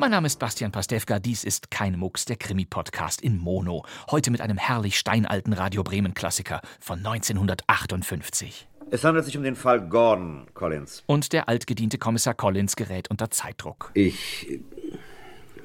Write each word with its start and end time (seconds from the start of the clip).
Mein 0.00 0.12
Name 0.12 0.28
ist 0.28 0.38
Bastian 0.38 0.70
Pastewka, 0.70 1.18
dies 1.18 1.42
ist 1.42 1.72
Kein 1.72 1.98
Mucks, 1.98 2.24
der 2.24 2.36
Krimi-Podcast 2.36 3.20
in 3.20 3.36
Mono. 3.36 3.84
Heute 4.12 4.30
mit 4.30 4.40
einem 4.40 4.56
herrlich 4.56 4.96
steinalten 4.96 5.52
Radio 5.52 5.82
Bremen-Klassiker 5.82 6.60
von 6.78 6.98
1958. 6.98 8.68
Es 8.92 9.02
handelt 9.02 9.24
sich 9.24 9.36
um 9.36 9.42
den 9.42 9.56
Fall 9.56 9.88
Gordon 9.88 10.46
Collins. 10.54 11.02
Und 11.06 11.32
der 11.32 11.48
altgediente 11.48 11.98
Kommissar 11.98 12.34
Collins 12.34 12.76
gerät 12.76 13.10
unter 13.10 13.28
Zeitdruck. 13.32 13.90
Ich 13.94 14.60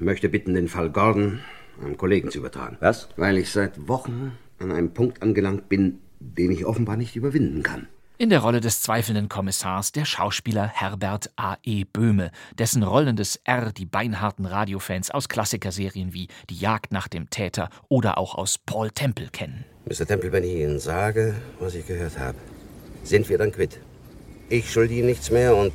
möchte 0.00 0.28
bitten, 0.28 0.54
den 0.54 0.66
Fall 0.66 0.90
Gordon 0.90 1.38
einem 1.80 1.96
Kollegen 1.96 2.28
zu 2.32 2.38
übertragen. 2.38 2.76
Was? 2.80 3.10
Weil 3.16 3.38
ich 3.38 3.52
seit 3.52 3.86
Wochen 3.86 4.36
an 4.58 4.72
einem 4.72 4.92
Punkt 4.92 5.22
angelangt 5.22 5.68
bin, 5.68 6.00
den 6.18 6.50
ich 6.50 6.66
offenbar 6.66 6.96
nicht 6.96 7.14
überwinden 7.14 7.62
kann. 7.62 7.86
In 8.16 8.30
der 8.30 8.38
Rolle 8.38 8.60
des 8.60 8.80
zweifelnden 8.80 9.28
Kommissars 9.28 9.90
der 9.90 10.04
Schauspieler 10.04 10.68
Herbert 10.68 11.32
A. 11.34 11.56
E. 11.64 11.82
Böhme, 11.82 12.30
dessen 12.56 12.84
rollendes 12.84 13.40
R 13.42 13.72
die 13.72 13.86
beinharten 13.86 14.46
Radiofans 14.46 15.10
aus 15.10 15.28
Klassikerserien 15.28 16.14
wie 16.14 16.28
Die 16.48 16.54
Jagd 16.54 16.92
nach 16.92 17.08
dem 17.08 17.28
Täter 17.28 17.70
oder 17.88 18.16
auch 18.16 18.36
aus 18.36 18.56
Paul 18.56 18.92
Temple 18.92 19.30
kennen. 19.32 19.64
Mr. 19.86 20.06
Temple, 20.06 20.30
wenn 20.30 20.44
ich 20.44 20.54
Ihnen 20.54 20.78
sage, 20.78 21.34
was 21.58 21.74
ich 21.74 21.88
gehört 21.88 22.16
habe, 22.16 22.38
sind 23.02 23.28
wir 23.28 23.36
dann 23.36 23.50
quitt. 23.50 23.80
Ich 24.48 24.70
schulde 24.70 24.94
Ihnen 24.94 25.06
nichts 25.06 25.32
mehr 25.32 25.56
und 25.56 25.72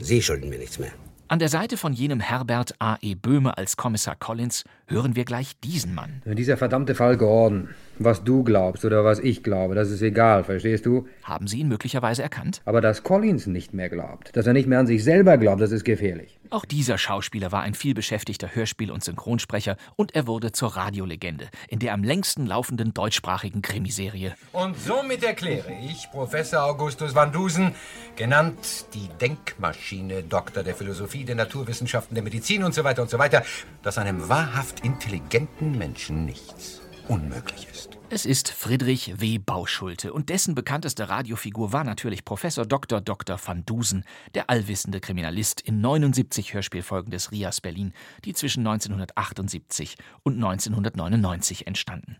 Sie 0.00 0.20
schulden 0.20 0.48
mir 0.48 0.58
nichts 0.58 0.80
mehr. 0.80 0.90
An 1.28 1.40
der 1.40 1.48
Seite 1.48 1.76
von 1.76 1.92
jenem 1.92 2.20
Herbert 2.20 2.76
A. 2.78 2.98
E. 3.00 3.16
Böhme 3.16 3.58
als 3.58 3.76
Kommissar 3.76 4.14
Collins 4.14 4.62
hören 4.86 5.16
wir 5.16 5.24
gleich 5.24 5.58
diesen 5.58 5.92
Mann. 5.92 6.22
Dieser 6.24 6.56
verdammte 6.56 6.94
Fall 6.94 7.16
Gordon. 7.16 7.70
Was 7.98 8.22
du 8.22 8.44
glaubst 8.44 8.84
oder 8.84 9.04
was 9.04 9.18
ich 9.18 9.42
glaube, 9.42 9.74
das 9.74 9.90
ist 9.90 10.02
egal, 10.02 10.44
verstehst 10.44 10.86
du? 10.86 11.08
Haben 11.24 11.48
Sie 11.48 11.58
ihn 11.60 11.68
möglicherweise 11.68 12.22
erkannt? 12.22 12.62
Aber 12.64 12.80
dass 12.80 13.02
Collins 13.02 13.48
nicht 13.48 13.74
mehr 13.74 13.88
glaubt, 13.88 14.36
dass 14.36 14.46
er 14.46 14.52
nicht 14.52 14.68
mehr 14.68 14.78
an 14.78 14.86
sich 14.86 15.02
selber 15.02 15.36
glaubt, 15.36 15.60
das 15.60 15.72
ist 15.72 15.82
gefährlich. 15.84 16.35
Auch 16.50 16.64
dieser 16.64 16.98
Schauspieler 16.98 17.52
war 17.52 17.62
ein 17.62 17.74
vielbeschäftigter 17.74 18.54
Hörspiel- 18.54 18.90
und 18.90 19.02
Synchronsprecher 19.02 19.76
und 19.96 20.14
er 20.14 20.26
wurde 20.26 20.52
zur 20.52 20.76
Radiolegende 20.76 21.48
in 21.68 21.78
der 21.78 21.92
am 21.94 22.04
längsten 22.04 22.46
laufenden 22.46 22.94
deutschsprachigen 22.94 23.62
Krimiserie. 23.62 24.34
Und 24.52 24.78
somit 24.78 25.22
erkläre 25.22 25.72
ich 25.72 26.10
Professor 26.10 26.62
Augustus 26.62 27.14
van 27.14 27.32
Dusen, 27.32 27.74
genannt 28.16 28.86
die 28.94 29.08
Denkmaschine, 29.20 30.22
Doktor 30.22 30.62
der 30.62 30.74
Philosophie, 30.74 31.24
der 31.24 31.34
Naturwissenschaften, 31.34 32.14
der 32.14 32.24
Medizin 32.24 32.64
und 32.64 32.74
so 32.74 32.84
weiter 32.84 33.02
und 33.02 33.10
so 33.10 33.18
weiter, 33.18 33.42
dass 33.82 33.98
einem 33.98 34.28
wahrhaft 34.28 34.80
intelligenten 34.80 35.76
Menschen 35.76 36.24
nichts 36.24 36.80
unmöglich 37.08 37.68
ist. 37.70 37.95
Es 38.08 38.24
ist 38.24 38.50
Friedrich 38.50 39.20
W. 39.20 39.38
Bauschulte 39.38 40.12
und 40.12 40.28
dessen 40.28 40.54
bekannteste 40.54 41.08
Radiofigur 41.08 41.72
war 41.72 41.82
natürlich 41.82 42.24
Professor 42.24 42.64
Dr. 42.64 43.00
Dr. 43.00 43.36
van 43.44 43.66
Dusen, 43.66 44.04
der 44.36 44.48
allwissende 44.48 45.00
Kriminalist 45.00 45.60
in 45.60 45.80
79 45.80 46.54
Hörspielfolgen 46.54 47.10
des 47.10 47.32
RIAS 47.32 47.60
Berlin, 47.60 47.92
die 48.24 48.32
zwischen 48.32 48.64
1978 48.64 49.96
und 50.22 50.34
1999 50.34 51.66
entstanden. 51.66 52.18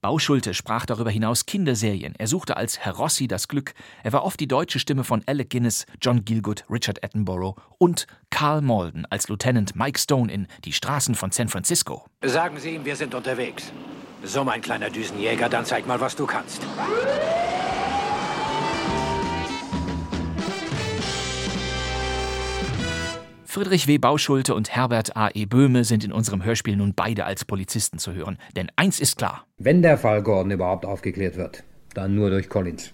Bauschulte 0.00 0.54
sprach 0.54 0.86
darüber 0.86 1.10
hinaus 1.10 1.46
Kinderserien. 1.46 2.14
Er 2.18 2.26
suchte 2.26 2.56
als 2.56 2.80
Herr 2.80 2.96
Rossi 2.96 3.28
das 3.28 3.46
Glück. 3.46 3.74
Er 4.02 4.12
war 4.12 4.24
oft 4.24 4.40
die 4.40 4.48
deutsche 4.48 4.80
Stimme 4.80 5.04
von 5.04 5.22
Alec 5.26 5.50
Guinness, 5.50 5.86
John 6.02 6.24
Gielgud, 6.24 6.64
Richard 6.68 7.04
Attenborough 7.04 7.54
und 7.78 8.08
Carl 8.30 8.60
Malden 8.60 9.06
als 9.06 9.28
Lieutenant 9.28 9.76
Mike 9.76 10.00
Stone 10.00 10.32
in 10.32 10.48
Die 10.64 10.72
Straßen 10.72 11.14
von 11.14 11.30
San 11.30 11.48
Francisco. 11.48 12.06
Sagen 12.24 12.58
Sie 12.58 12.74
ihm, 12.74 12.84
wir 12.84 12.96
sind 12.96 13.14
unterwegs. 13.14 13.72
So, 14.22 14.44
mein 14.44 14.60
kleiner 14.60 14.90
Düsenjäger, 14.90 15.48
dann 15.48 15.64
zeig 15.64 15.86
mal, 15.86 16.00
was 16.00 16.16
du 16.16 16.26
kannst. 16.26 16.62
Friedrich 23.44 23.86
W. 23.86 23.96
Bauschulte 23.96 24.54
und 24.54 24.74
Herbert 24.74 25.16
A. 25.16 25.30
E. 25.32 25.46
Böhme 25.46 25.84
sind 25.84 26.04
in 26.04 26.12
unserem 26.12 26.44
Hörspiel 26.44 26.76
nun 26.76 26.92
beide 26.94 27.24
als 27.24 27.46
Polizisten 27.46 27.98
zu 27.98 28.12
hören. 28.12 28.36
Denn 28.54 28.70
eins 28.76 29.00
ist 29.00 29.16
klar. 29.16 29.46
Wenn 29.56 29.80
der 29.80 29.96
Fall 29.96 30.22
Gordon 30.22 30.50
überhaupt 30.50 30.84
aufgeklärt 30.84 31.36
wird, 31.38 31.64
dann 31.94 32.14
nur 32.14 32.28
durch 32.28 32.50
Collins. 32.50 32.92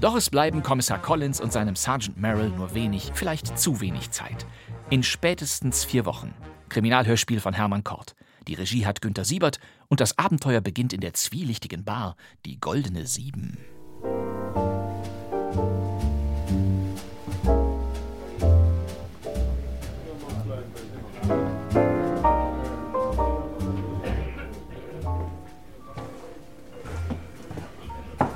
Doch 0.00 0.16
es 0.16 0.30
bleiben 0.30 0.64
Kommissar 0.64 1.00
Collins 1.00 1.40
und 1.40 1.52
seinem 1.52 1.76
Sergeant 1.76 2.20
Merrill 2.20 2.48
nur 2.48 2.74
wenig, 2.74 3.12
vielleicht 3.14 3.56
zu 3.56 3.80
wenig 3.80 4.10
Zeit. 4.10 4.46
In 4.88 5.04
spätestens 5.04 5.84
vier 5.84 6.04
Wochen. 6.04 6.34
Kriminalhörspiel 6.70 7.38
von 7.38 7.54
Hermann 7.54 7.84
Kort. 7.84 8.16
Die 8.46 8.54
Regie 8.54 8.86
hat 8.86 9.02
Günter 9.02 9.24
Siebert 9.24 9.60
und 9.88 10.00
das 10.00 10.18
Abenteuer 10.18 10.60
beginnt 10.60 10.92
in 10.92 11.00
der 11.00 11.14
zwielichtigen 11.14 11.84
Bar, 11.84 12.16
die 12.46 12.58
Goldene 12.58 13.06
Sieben. 13.06 13.58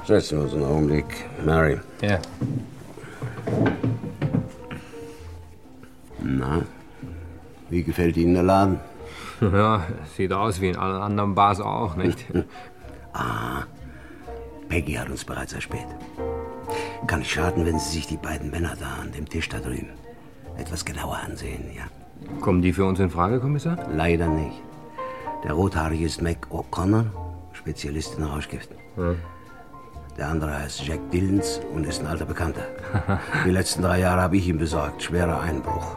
Setzen 0.06 0.36
wir 0.36 0.44
uns 0.44 0.52
einen 0.52 0.64
Augenblick. 0.64 1.06
Mary. 1.44 1.80
Ja. 2.02 2.20
Na, 6.22 6.62
wie 7.70 7.82
gefällt 7.82 8.16
Ihnen 8.18 8.34
der 8.34 8.42
Laden? 8.42 8.80
Ja, 9.52 9.82
sieht 10.16 10.32
aus 10.32 10.60
wie 10.60 10.68
in 10.68 10.76
allen 10.76 11.00
anderen 11.00 11.34
Bars 11.34 11.60
auch, 11.60 11.96
nicht? 11.96 12.24
Peggy 14.68 14.94
hat 14.94 15.08
uns 15.08 15.24
bereits 15.24 15.52
erspäht. 15.52 15.86
Kann 17.06 17.20
nicht 17.20 17.30
schaden, 17.30 17.66
wenn 17.66 17.78
Sie 17.78 17.90
sich 17.92 18.06
die 18.06 18.16
beiden 18.16 18.50
Männer 18.50 18.74
da 18.78 19.02
an 19.02 19.12
dem 19.12 19.28
Tisch 19.28 19.48
da 19.48 19.58
drüben 19.58 19.90
etwas 20.56 20.84
genauer 20.84 21.18
ansehen, 21.18 21.64
ja? 21.74 21.84
Kommen 22.40 22.62
die 22.62 22.72
für 22.72 22.84
uns 22.84 23.00
in 23.00 23.10
Frage, 23.10 23.40
Kommissar? 23.40 23.76
Leider 23.92 24.28
nicht. 24.28 24.62
Der 25.42 25.52
Rothaarige 25.52 26.06
ist 26.06 26.22
Mac 26.22 26.46
O'Connor, 26.50 27.06
Spezialist 27.52 28.18
in 28.18 28.24
Rauschgiften. 28.24 28.76
Der 30.16 30.28
andere 30.28 30.58
heißt 30.58 30.86
Jack 30.86 31.10
Dillons 31.10 31.60
und 31.74 31.86
ist 31.86 32.00
ein 32.00 32.06
alter 32.06 32.24
Bekannter. 32.24 32.66
Die 33.44 33.50
letzten 33.50 33.82
drei 33.82 34.00
Jahre 34.00 34.22
habe 34.22 34.36
ich 34.36 34.48
ihm 34.48 34.58
besorgt. 34.58 35.02
Schwerer 35.02 35.40
Einbruch. 35.40 35.96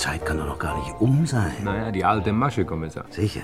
Zeit 0.00 0.24
kann 0.24 0.38
doch 0.38 0.46
noch 0.46 0.58
gar 0.58 0.78
nicht 0.78 0.94
um 0.98 1.26
sein. 1.26 1.52
Naja, 1.62 1.90
die 1.92 2.04
alte 2.04 2.32
Masche, 2.32 2.64
Kommissar. 2.64 3.04
Sicher. 3.10 3.42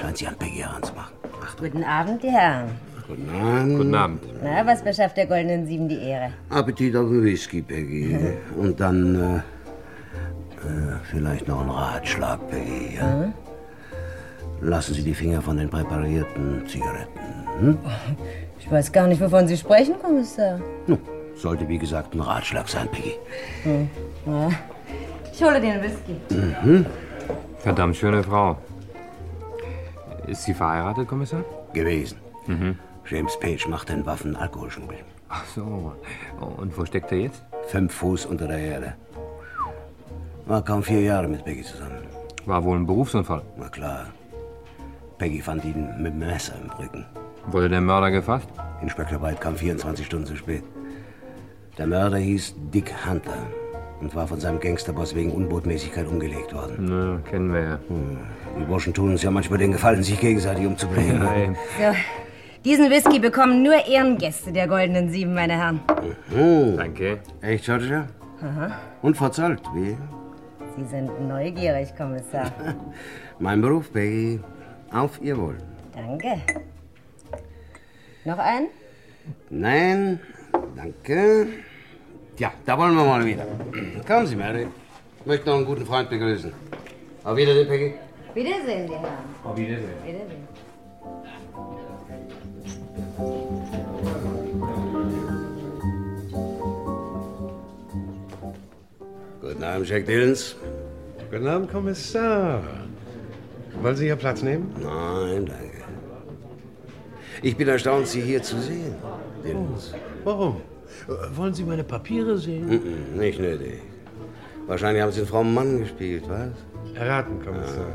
Scheint 0.00 0.18
sie 0.18 0.26
an 0.26 0.34
Peggy 0.36 0.58
heranzumachen. 0.58 1.14
Guten 1.58 1.84
Abend, 1.84 2.22
die 2.22 2.28
Herren. 2.30 2.70
Guten 3.06 3.30
Abend. 3.30 3.78
Guten 3.78 3.94
Abend. 3.94 4.22
Na, 4.42 4.66
was 4.66 4.82
verschafft 4.82 5.16
der 5.16 5.26
Goldenen 5.26 5.64
Sieben 5.64 5.88
die 5.88 5.98
Ehre? 5.98 6.32
Appetit 6.50 6.96
auf 6.96 7.08
den 7.08 7.22
Whisky, 7.22 7.62
Peggy. 7.62 8.18
Und 8.56 8.80
dann 8.80 9.14
äh, 9.14 9.36
äh, 9.36 9.42
vielleicht 11.04 11.46
noch 11.46 11.60
einen 11.60 11.70
Ratschlag, 11.70 12.40
Peggy. 12.50 12.96
Ja? 12.96 13.32
Lassen 14.60 14.92
Sie 14.92 15.02
die 15.02 15.14
Finger 15.14 15.40
von 15.40 15.56
den 15.56 15.70
präparierten 15.70 16.66
Zigaretten. 16.66 17.20
Hm? 17.60 17.78
Ich 18.58 18.68
weiß 18.68 18.90
gar 18.90 19.06
nicht, 19.06 19.20
wovon 19.20 19.46
Sie 19.46 19.56
sprechen, 19.56 19.94
Kommissar. 20.02 20.58
Nun, 20.88 20.98
sollte 21.36 21.68
wie 21.68 21.78
gesagt 21.78 22.12
ein 22.14 22.20
Ratschlag 22.20 22.68
sein, 22.68 22.88
Peggy. 22.88 23.14
Ja. 24.26 24.50
Ich 25.38 25.44
hole 25.44 25.60
den 25.60 25.82
Whisky. 25.82 26.16
Verdammt 27.58 27.94
schöne 27.94 28.22
Frau. 28.22 28.56
Ist 30.26 30.44
sie 30.44 30.54
verheiratet, 30.54 31.06
Kommissar? 31.06 31.44
Gewesen. 31.74 32.16
James 33.06 33.38
Page 33.38 33.68
macht 33.68 33.90
den 33.90 34.06
Waffen 34.06 34.34
Alkoholschmuggel. 34.34 34.96
Ach 35.28 35.44
so. 35.54 35.92
Und 36.40 36.78
wo 36.78 36.86
steckt 36.86 37.12
er 37.12 37.18
jetzt? 37.18 37.42
Fünf 37.66 37.92
Fuß 37.92 38.24
unter 38.24 38.46
der 38.46 38.60
Erde. 38.60 38.94
War 40.46 40.64
kaum 40.64 40.82
vier 40.82 41.02
Jahre 41.02 41.28
mit 41.28 41.44
Peggy 41.44 41.64
zusammen. 41.64 42.06
War 42.46 42.64
wohl 42.64 42.78
ein 42.78 42.86
Berufsunfall. 42.86 43.42
Na 43.58 43.68
klar. 43.68 44.06
Peggy 45.18 45.42
fand 45.42 45.66
ihn 45.66 46.02
mit 46.02 46.14
dem 46.14 46.20
Messer 46.20 46.54
im 46.62 46.70
Rücken. 46.70 47.04
Wurde 47.48 47.68
der 47.68 47.82
Mörder 47.82 48.10
gefasst? 48.10 48.48
Inspektor 48.80 49.20
White 49.20 49.40
kam 49.40 49.54
24 49.54 50.06
Stunden 50.06 50.26
zu 50.26 50.36
spät. 50.36 50.64
Der 51.76 51.86
Mörder 51.86 52.16
hieß 52.16 52.54
Dick 52.72 52.94
Hunter 53.06 53.36
und 54.00 54.14
war 54.14 54.26
von 54.26 54.40
seinem 54.40 54.60
Gangsterboss 54.60 55.14
wegen 55.14 55.32
Unbotmäßigkeit 55.32 56.06
umgelegt 56.06 56.52
worden. 56.52 56.84
Nö, 56.86 57.18
kennen 57.30 57.52
wir 57.52 57.60
ja. 57.62 57.78
Die 58.58 58.64
Burschen 58.64 58.92
tun 58.94 59.10
uns 59.10 59.22
ja 59.22 59.30
manchmal 59.30 59.58
den 59.58 59.72
Gefallen, 59.72 60.02
sich 60.02 60.20
gegenseitig 60.20 60.66
umzubringen. 60.66 61.18
Nein. 61.18 61.56
So. 61.78 61.96
Diesen 62.64 62.90
Whisky 62.90 63.20
bekommen 63.20 63.62
nur 63.62 63.86
Ehrengäste 63.86 64.52
der 64.52 64.66
Goldenen 64.66 65.08
Sieben, 65.10 65.34
meine 65.34 65.52
Herren. 65.56 65.80
Oh, 66.36 66.74
Danke. 66.76 67.20
echt, 67.40 67.64
Georgia? 67.64 68.08
Und 69.02 69.16
verzahlt, 69.16 69.60
wie? 69.74 69.96
Sie 70.76 70.84
sind 70.84 71.28
neugierig, 71.28 71.96
Kommissar. 71.96 72.50
Mein 73.38 73.62
Beruf, 73.62 73.92
Peggy. 73.92 74.40
Auf 74.92 75.20
Ihr 75.22 75.38
Wohl. 75.38 75.58
Danke. 75.94 76.40
Noch 78.24 78.38
ein? 78.38 78.66
Nein, 79.48 80.20
danke. 80.74 81.46
Ja, 82.38 82.52
da 82.66 82.76
wollen 82.76 82.94
wir 82.94 83.04
mal 83.04 83.24
wieder. 83.24 83.46
Kommen 84.06 84.26
Sie, 84.26 84.36
Mary. 84.36 84.66
Ich 85.20 85.26
möchte 85.26 85.46
noch 85.46 85.56
einen 85.56 85.64
guten 85.64 85.86
Freund 85.86 86.10
begrüßen. 86.10 86.52
Auf 87.24 87.36
Wiedersehen, 87.36 87.66
Peggy. 87.66 87.94
Wiedersehen, 88.34 88.86
die 88.86 88.92
Herren. 88.92 89.06
Auf 89.42 89.56
Wiedersehen. 89.56 89.88
Wiedersehen. 90.04 90.48
Guten 99.40 99.64
Abend, 99.64 99.88
Jack 99.88 100.04
Dillons. 100.04 100.56
Guten 101.30 101.46
Abend, 101.46 101.72
Kommissar. 101.72 102.62
Wollen 103.80 103.96
Sie 103.96 104.04
hier 104.04 104.16
Platz 104.16 104.42
nehmen? 104.42 104.74
Nein, 104.78 105.46
danke. 105.46 105.84
Ich 107.40 107.56
bin 107.56 107.68
erstaunt, 107.68 108.06
Sie 108.08 108.20
hier 108.20 108.42
zu 108.42 108.60
sehen, 108.60 108.94
Dillons. 109.42 109.94
Warum? 110.24 110.60
Wollen 111.34 111.54
Sie 111.54 111.64
meine 111.64 111.84
Papiere 111.84 112.38
sehen? 112.38 112.68
Mm-mm, 112.68 113.18
nicht 113.18 113.40
nötig. 113.40 113.80
Wahrscheinlich 114.66 115.02
haben 115.02 115.12
Sie 115.12 115.20
den 115.20 115.28
Frau 115.28 115.44
Mann 115.44 115.78
gespielt, 115.78 116.24
was? 116.28 116.50
Erraten, 116.94 117.44
Kommissar. 117.44 117.86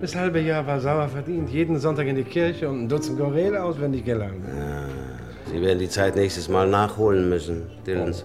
Das 0.00 0.14
halbe 0.14 0.40
Jahr 0.40 0.66
war 0.66 0.80
sauer 0.80 1.08
verdient. 1.08 1.50
Jeden 1.50 1.78
Sonntag 1.78 2.06
in 2.06 2.16
die 2.16 2.24
Kirche 2.24 2.68
und 2.68 2.82
ein 2.82 2.88
Dutzend 2.88 3.18
Choräle 3.18 3.62
auswendig 3.62 4.04
gelernt. 4.04 4.44
Sie 5.50 5.60
werden 5.60 5.78
die 5.78 5.88
Zeit 5.88 6.16
nächstes 6.16 6.48
Mal 6.48 6.68
nachholen 6.68 7.28
müssen, 7.28 7.62
Dillons. 7.86 8.24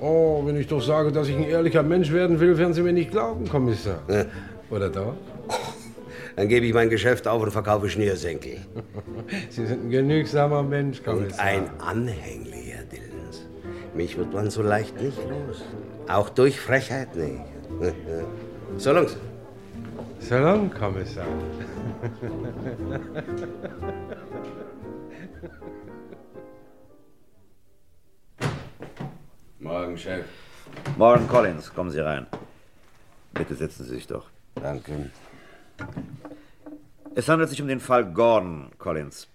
Oh, 0.00 0.42
wenn 0.44 0.56
ich 0.56 0.66
doch 0.66 0.82
sage, 0.82 1.12
dass 1.12 1.28
ich 1.28 1.36
ein 1.36 1.44
ehrlicher 1.44 1.82
Mensch 1.82 2.12
werden 2.12 2.40
will, 2.40 2.58
werden 2.58 2.74
Sie 2.74 2.82
mir 2.82 2.92
nicht 2.92 3.12
glauben, 3.12 3.48
Kommissar. 3.48 4.00
Ja. 4.08 4.24
Oder 4.70 4.88
doch? 4.88 5.14
Dann 6.36 6.48
gebe 6.48 6.66
ich 6.66 6.74
mein 6.74 6.90
Geschäft 6.90 7.28
auf 7.28 7.42
und 7.42 7.50
verkaufe 7.52 7.88
Schnürsenkel. 7.88 8.56
Sie 9.50 9.66
sind 9.66 9.84
ein 9.84 9.90
genügsamer 9.90 10.62
Mensch, 10.62 11.02
Kommissar. 11.04 11.38
Und 11.38 11.40
ein 11.40 11.70
anhänglicher, 11.78 12.82
Dillons. 12.90 13.11
Mich 13.94 14.16
wird 14.16 14.32
man 14.32 14.50
so 14.50 14.62
leicht 14.62 15.00
nicht 15.00 15.18
los. 15.28 15.62
Auch 16.08 16.30
durch 16.30 16.58
Frechheit 16.60 17.14
nicht. 17.16 17.42
So, 18.78 18.90
Lungs. 18.92 19.18
So 20.18 20.38
long, 20.38 20.70
Kommissar. 20.70 21.26
Morgen, 29.58 29.98
Chef. 29.98 30.24
Morgen, 30.96 31.28
Collins. 31.28 31.74
Kommen 31.74 31.90
Sie 31.90 32.00
rein. 32.00 32.26
Bitte 33.34 33.54
setzen 33.54 33.84
Sie 33.84 33.90
sich 33.90 34.06
doch. 34.06 34.30
Danke. 34.54 35.10
Es 37.14 37.28
handelt 37.28 37.50
sich 37.50 37.60
um 37.60 37.68
den 37.68 37.80
Fall 37.80 38.10
Gordon, 38.10 38.70
Collins. 38.78 39.28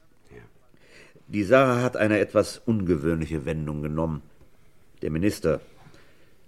Die 1.27 1.44
Sache 1.44 1.83
hat 1.83 1.95
eine 1.95 2.19
etwas 2.19 2.57
ungewöhnliche 2.57 3.45
Wendung 3.45 3.81
genommen. 3.81 4.24
Der 5.01 5.11
Minister 5.11 5.61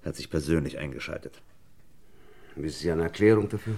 hat 0.04 0.16
sich 0.16 0.30
persönlich 0.30 0.78
eingeschaltet. 0.80 1.42
Wissen 2.56 2.80
Sie 2.80 2.92
eine 2.92 3.04
Erklärung 3.04 3.48
dafür? 3.50 3.76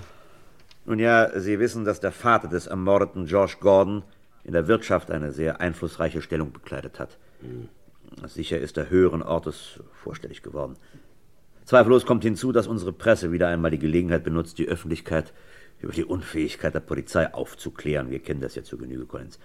Nun 0.86 1.00
ja, 1.00 1.40
Sie 1.40 1.60
wissen, 1.60 1.86
dass 1.86 2.00
der 2.00 2.12
Vater 2.12 2.48
des 2.48 2.68
ermordeten 2.68 3.26
George 3.26 3.58
Gordon 3.60 4.04
in 4.44 4.54
der 4.54 4.68
Wirtschaft 4.68 5.12
eine 5.12 5.32
sehr 5.32 5.62
einflussreiche 5.62 6.22
Stellung 6.22 6.52
bekleidet 6.52 7.00
hat. 7.00 7.18
Sicher 8.26 8.60
ist 8.60 8.78
er 8.78 8.90
höheren 8.90 9.22
Ortes 9.22 9.80
vorstellig 9.94 10.42
geworden. 10.42 10.76
Zweifellos 11.66 12.06
kommt 12.06 12.24
hinzu, 12.24 12.52
dass 12.52 12.68
unsere 12.68 12.92
Presse 12.92 13.32
wieder 13.32 13.48
einmal 13.48 13.72
die 13.72 13.80
Gelegenheit 13.80 14.24
benutzt, 14.24 14.58
die 14.58 14.68
Öffentlichkeit 14.68 15.34
über 15.80 15.94
die 15.94 16.04
Unfähigkeit 16.04 16.74
der 16.74 16.80
Polizei 16.80 17.34
aufzuklären. 17.34 18.10
Wir 18.10 18.20
kennen 18.20 18.42
das 18.42 18.56
ja 18.56 18.64
zur 18.64 18.80
Genüge, 18.80 19.06
Collins. 19.06 19.40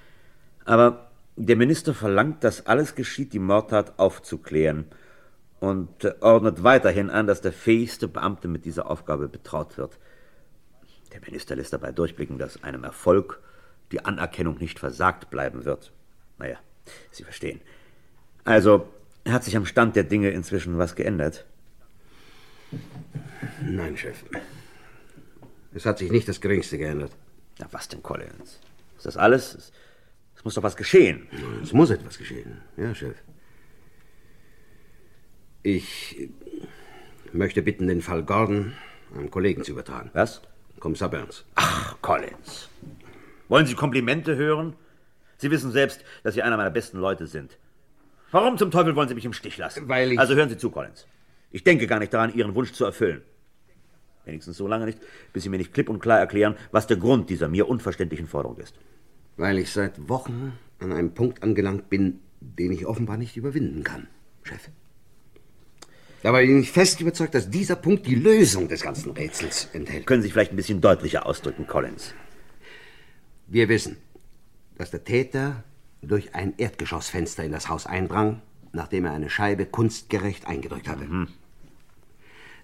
Aber 0.64 1.10
der 1.36 1.56
Minister 1.56 1.94
verlangt, 1.94 2.42
dass 2.42 2.66
alles 2.66 2.94
geschieht, 2.94 3.32
die 3.32 3.38
Mordtat 3.38 3.98
aufzuklären 3.98 4.86
und 5.66 6.04
äh, 6.04 6.14
ordnet 6.20 6.62
weiterhin 6.62 7.10
an, 7.10 7.26
dass 7.26 7.40
der 7.40 7.52
fähigste 7.52 8.08
Beamte 8.08 8.48
mit 8.48 8.64
dieser 8.64 8.90
Aufgabe 8.90 9.28
betraut 9.28 9.76
wird. 9.78 9.98
Der 11.12 11.20
Minister 11.20 11.56
lässt 11.56 11.72
dabei 11.72 11.92
durchblicken, 11.92 12.38
dass 12.38 12.62
einem 12.62 12.84
Erfolg 12.84 13.40
die 13.92 14.04
Anerkennung 14.04 14.58
nicht 14.58 14.78
versagt 14.78 15.30
bleiben 15.30 15.64
wird. 15.64 15.92
Naja, 16.38 16.58
Sie 17.10 17.24
verstehen. 17.24 17.60
Also, 18.44 18.88
hat 19.26 19.44
sich 19.44 19.56
am 19.56 19.66
Stand 19.66 19.96
der 19.96 20.04
Dinge 20.04 20.30
inzwischen 20.30 20.78
was 20.78 20.94
geändert? 20.94 21.44
Nein, 23.62 23.96
Chef. 23.96 24.24
Es 25.74 25.84
hat 25.84 25.98
sich 25.98 26.10
nicht 26.10 26.28
das 26.28 26.40
Geringste 26.40 26.78
geändert. 26.78 27.12
Na, 27.58 27.66
was 27.70 27.88
denn, 27.88 28.02
Collins? 28.02 28.60
Ist 28.96 29.06
das 29.06 29.16
alles? 29.16 29.54
Es, 29.54 29.72
es 30.36 30.44
muss 30.44 30.54
doch 30.54 30.62
was 30.62 30.76
geschehen. 30.76 31.28
Es 31.62 31.72
muss 31.72 31.90
etwas 31.90 32.18
geschehen. 32.18 32.60
Ja, 32.76 32.94
Chef. 32.94 33.16
Ich 35.66 36.28
möchte 37.32 37.60
bitten, 37.60 37.88
den 37.88 38.00
Fall 38.00 38.22
Gordon 38.22 38.74
einem 39.12 39.32
Kollegen 39.32 39.64
zu 39.64 39.72
übertragen. 39.72 40.10
Was? 40.12 40.40
Kommissar 40.78 41.10
Burns. 41.10 41.44
Ach, 41.56 41.96
Collins. 42.02 42.68
Wollen 43.48 43.66
Sie 43.66 43.74
Komplimente 43.74 44.36
hören? 44.36 44.76
Sie 45.38 45.50
wissen 45.50 45.72
selbst, 45.72 46.04
dass 46.22 46.34
Sie 46.34 46.42
einer 46.42 46.56
meiner 46.56 46.70
besten 46.70 46.98
Leute 46.98 47.26
sind. 47.26 47.58
Warum 48.30 48.58
zum 48.58 48.70
Teufel 48.70 48.94
wollen 48.94 49.08
Sie 49.08 49.16
mich 49.16 49.24
im 49.24 49.32
Stich 49.32 49.58
lassen? 49.58 49.88
Weil 49.88 50.12
ich- 50.12 50.20
Also 50.20 50.36
hören 50.36 50.48
Sie 50.48 50.56
zu, 50.56 50.70
Collins. 50.70 51.04
Ich 51.50 51.64
denke 51.64 51.88
gar 51.88 51.98
nicht 51.98 52.14
daran, 52.14 52.32
Ihren 52.32 52.54
Wunsch 52.54 52.70
zu 52.70 52.84
erfüllen. 52.84 53.22
Wenigstens 54.24 54.56
so 54.58 54.68
lange 54.68 54.84
nicht, 54.84 55.00
bis 55.32 55.42
Sie 55.42 55.48
mir 55.48 55.58
nicht 55.58 55.74
klipp 55.74 55.88
und 55.88 55.98
klar 55.98 56.20
erklären, 56.20 56.54
was 56.70 56.86
der 56.86 56.96
Grund 56.96 57.28
dieser 57.28 57.48
mir 57.48 57.68
unverständlichen 57.68 58.28
Forderung 58.28 58.58
ist. 58.58 58.76
Weil 59.36 59.58
ich 59.58 59.72
seit 59.72 60.08
Wochen 60.08 60.52
an 60.78 60.92
einem 60.92 61.12
Punkt 61.12 61.42
angelangt 61.42 61.90
bin, 61.90 62.20
den 62.40 62.70
ich 62.70 62.86
offenbar 62.86 63.16
nicht 63.16 63.36
überwinden 63.36 63.82
kann, 63.82 64.06
Chef. 64.44 64.68
Dabei 66.26 66.44
bin 66.44 66.60
ich 66.60 66.72
fest 66.72 67.00
überzeugt, 67.00 67.36
dass 67.36 67.50
dieser 67.50 67.76
Punkt 67.76 68.04
die 68.04 68.16
Lösung 68.16 68.66
des 68.66 68.82
ganzen 68.82 69.12
Rätsels 69.12 69.68
enthält. 69.72 70.08
Können 70.08 70.22
Sie 70.22 70.26
sich 70.26 70.32
vielleicht 70.32 70.50
ein 70.50 70.56
bisschen 70.56 70.80
deutlicher 70.80 71.24
ausdrücken, 71.24 71.68
Collins? 71.68 72.14
Wir 73.46 73.68
wissen, 73.68 73.96
dass 74.76 74.90
der 74.90 75.04
Täter 75.04 75.62
durch 76.02 76.34
ein 76.34 76.54
Erdgeschossfenster 76.56 77.44
in 77.44 77.52
das 77.52 77.68
Haus 77.68 77.86
eindrang, 77.86 78.42
nachdem 78.72 79.04
er 79.04 79.12
eine 79.12 79.30
Scheibe 79.30 79.66
kunstgerecht 79.66 80.48
eingedrückt 80.48 80.88
hatte. 80.88 81.06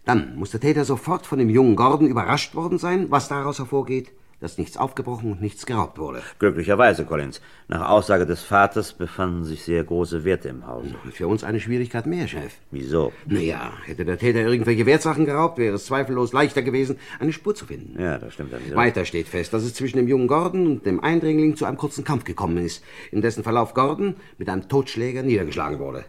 Dann 0.04 0.34
muss 0.34 0.50
der 0.50 0.58
Täter 0.58 0.84
sofort 0.84 1.24
von 1.24 1.38
dem 1.38 1.48
jungen 1.48 1.76
Gordon 1.76 2.08
überrascht 2.08 2.56
worden 2.56 2.78
sein, 2.78 3.12
was 3.12 3.28
daraus 3.28 3.60
hervorgeht, 3.60 4.10
dass 4.42 4.58
nichts 4.58 4.76
aufgebrochen 4.76 5.30
und 5.32 5.40
nichts 5.40 5.66
geraubt 5.66 5.98
wurde. 5.98 6.20
Glücklicherweise, 6.40 7.04
Collins. 7.04 7.40
Nach 7.68 7.88
Aussage 7.88 8.26
des 8.26 8.42
Vaters 8.42 8.92
befanden 8.92 9.44
sich 9.44 9.62
sehr 9.62 9.84
große 9.84 10.24
Werte 10.24 10.48
im 10.48 10.66
Haus. 10.66 10.84
Für 11.12 11.28
uns 11.28 11.44
eine 11.44 11.60
Schwierigkeit 11.60 12.06
mehr, 12.06 12.26
Chef. 12.26 12.52
Wieso? 12.72 13.12
Naja, 13.26 13.72
hätte 13.84 14.04
der 14.04 14.18
Täter 14.18 14.40
irgendwelche 14.40 14.84
Wertsachen 14.84 15.26
geraubt, 15.26 15.58
wäre 15.58 15.76
es 15.76 15.86
zweifellos 15.86 16.32
leichter 16.32 16.62
gewesen, 16.62 16.96
eine 17.20 17.32
Spur 17.32 17.54
zu 17.54 17.66
finden. 17.66 18.02
Ja, 18.02 18.18
das 18.18 18.34
stimmt. 18.34 18.52
dann. 18.52 18.60
Weiter 18.74 19.04
steht 19.04 19.28
fest, 19.28 19.52
dass 19.52 19.62
es 19.62 19.74
zwischen 19.74 19.98
dem 19.98 20.08
jungen 20.08 20.26
Gordon 20.26 20.66
und 20.66 20.86
dem 20.86 20.98
Eindringling 20.98 21.54
zu 21.54 21.64
einem 21.64 21.76
kurzen 21.76 22.02
Kampf 22.02 22.24
gekommen 22.24 22.58
ist, 22.58 22.82
in 23.12 23.22
dessen 23.22 23.44
Verlauf 23.44 23.74
Gordon 23.74 24.16
mit 24.38 24.48
einem 24.48 24.68
Totschläger 24.68 25.22
niedergeschlagen 25.22 25.78
wurde. 25.78 26.04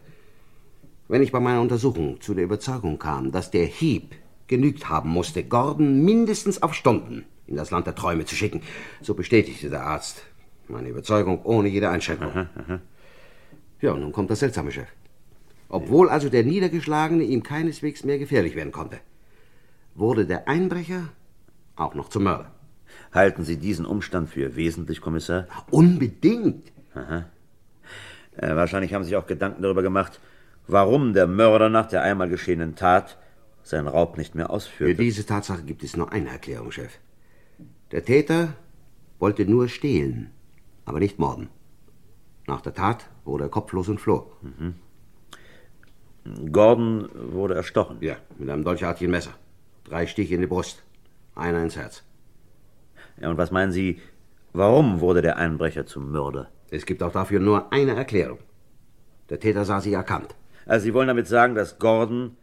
Wenn 1.08 1.22
ich 1.22 1.32
bei 1.32 1.40
meiner 1.40 1.62
Untersuchung 1.62 2.20
zu 2.20 2.34
der 2.34 2.46
Überzeugung 2.46 2.98
kam, 2.98 3.32
dass 3.32 3.52
der 3.52 3.66
Hieb 3.66 4.16
genügt 4.48 4.90
haben 4.90 5.12
musste, 5.12 5.44
Gordon 5.44 6.04
mindestens 6.04 6.64
auf 6.64 6.74
Stunden 6.74 7.26
in 7.48 7.56
das 7.56 7.72
Land 7.72 7.88
der 7.88 7.96
Träume 7.96 8.26
zu 8.26 8.36
schicken, 8.36 8.62
so 9.02 9.14
bestätigte 9.14 9.70
der 9.70 9.84
Arzt 9.86 10.24
meine 10.68 10.90
Überzeugung 10.90 11.42
ohne 11.44 11.70
jede 11.70 11.90
Einschränkung. 11.90 12.48
Ja, 13.82 13.92
und 13.92 14.02
nun 14.02 14.12
kommt 14.12 14.30
das 14.30 14.40
seltsame 14.40 14.72
Chef. 14.72 14.88
Obwohl 15.70 16.10
also 16.10 16.30
der 16.30 16.44
Niedergeschlagene 16.44 17.24
ihm 17.24 17.44
keineswegs 17.44 18.04
mehr 18.04 18.20
gefährlich 18.20 18.56
werden 18.56 18.72
konnte, 18.72 19.00
wurde 19.96 20.26
der 20.26 20.48
Einbrecher 20.48 21.10
auch 21.76 21.96
noch 21.96 22.10
zum 22.10 22.24
Mörder. 22.24 22.52
Halten 23.12 23.44
Sie 23.44 23.58
diesen 23.58 23.86
Umstand 23.86 24.30
für 24.30 24.56
wesentlich, 24.56 25.02
Kommissar? 25.02 25.48
Unbedingt. 25.72 26.72
Aha. 26.94 27.26
Äh, 28.38 28.56
wahrscheinlich 28.56 28.94
haben 28.94 29.04
Sie 29.04 29.10
sich 29.10 29.18
auch 29.18 29.28
Gedanken 29.28 29.62
darüber 29.64 29.82
gemacht, 29.82 30.20
warum 30.68 31.14
der 31.14 31.28
Mörder 31.28 31.70
nach 31.70 31.88
der 31.88 32.04
einmal 32.04 32.30
geschehenen 32.30 32.76
Tat 32.76 33.18
seinen 33.64 33.88
Raub 33.88 34.18
nicht 34.18 34.36
mehr 34.36 34.48
Für 34.48 34.54
ausführte. 34.54 34.96
diese 35.02 35.26
Tatsache 35.26 35.64
gibt 35.64 35.84
es 35.84 35.96
nur 35.96 36.12
eine 36.12 36.30
Erklärung, 36.30 36.72
Chef. 36.72 37.00
Der 37.94 38.04
Täter 38.04 38.56
wollte 39.20 39.46
nur 39.46 39.70
stehlen, 39.70 40.32
aber 40.84 41.00
nicht 41.00 41.20
morden. 41.20 41.50
Nach 42.48 42.60
der 42.60 42.74
Tat 42.74 43.08
wurde 43.24 43.44
er 43.44 43.50
kopflos 43.50 43.88
und 43.88 44.02
floh. 44.02 44.32
Gordon 46.52 47.08
wurde 47.14 47.54
erstochen. 47.54 47.98
Ja, 48.02 48.16
mit 48.40 48.50
einem 48.50 48.64
dolchartigen 48.64 49.12
Messer. 49.12 49.34
Drei 49.84 50.08
Stiche 50.08 50.34
in 50.34 50.42
die 50.42 50.48
Brust, 50.48 50.82
einer 51.36 51.62
ins 51.62 51.76
Herz. 51.76 52.04
Ja, 53.22 53.30
und 53.30 53.38
was 53.38 53.52
meinen 53.52 53.72
Sie, 53.72 54.02
warum 54.54 55.00
wurde 55.00 55.22
der 55.22 55.38
Einbrecher 55.38 55.86
zum 55.86 56.12
Mörder? 56.12 56.50
Es 56.72 56.88
gibt 56.88 57.04
auch 57.04 57.12
dafür 57.12 57.40
nur 57.40 57.72
eine 57.72 57.96
Erklärung. 57.96 58.40
Der 59.30 59.40
Täter 59.40 59.66
sah 59.66 59.82
sich 59.82 59.94
erkannt. 59.94 60.34
Also 60.66 60.86
Sie 60.86 60.96
wollen 60.96 61.10
damit 61.10 61.28
sagen, 61.28 61.54
dass 61.54 61.78
Gordon 61.78 62.38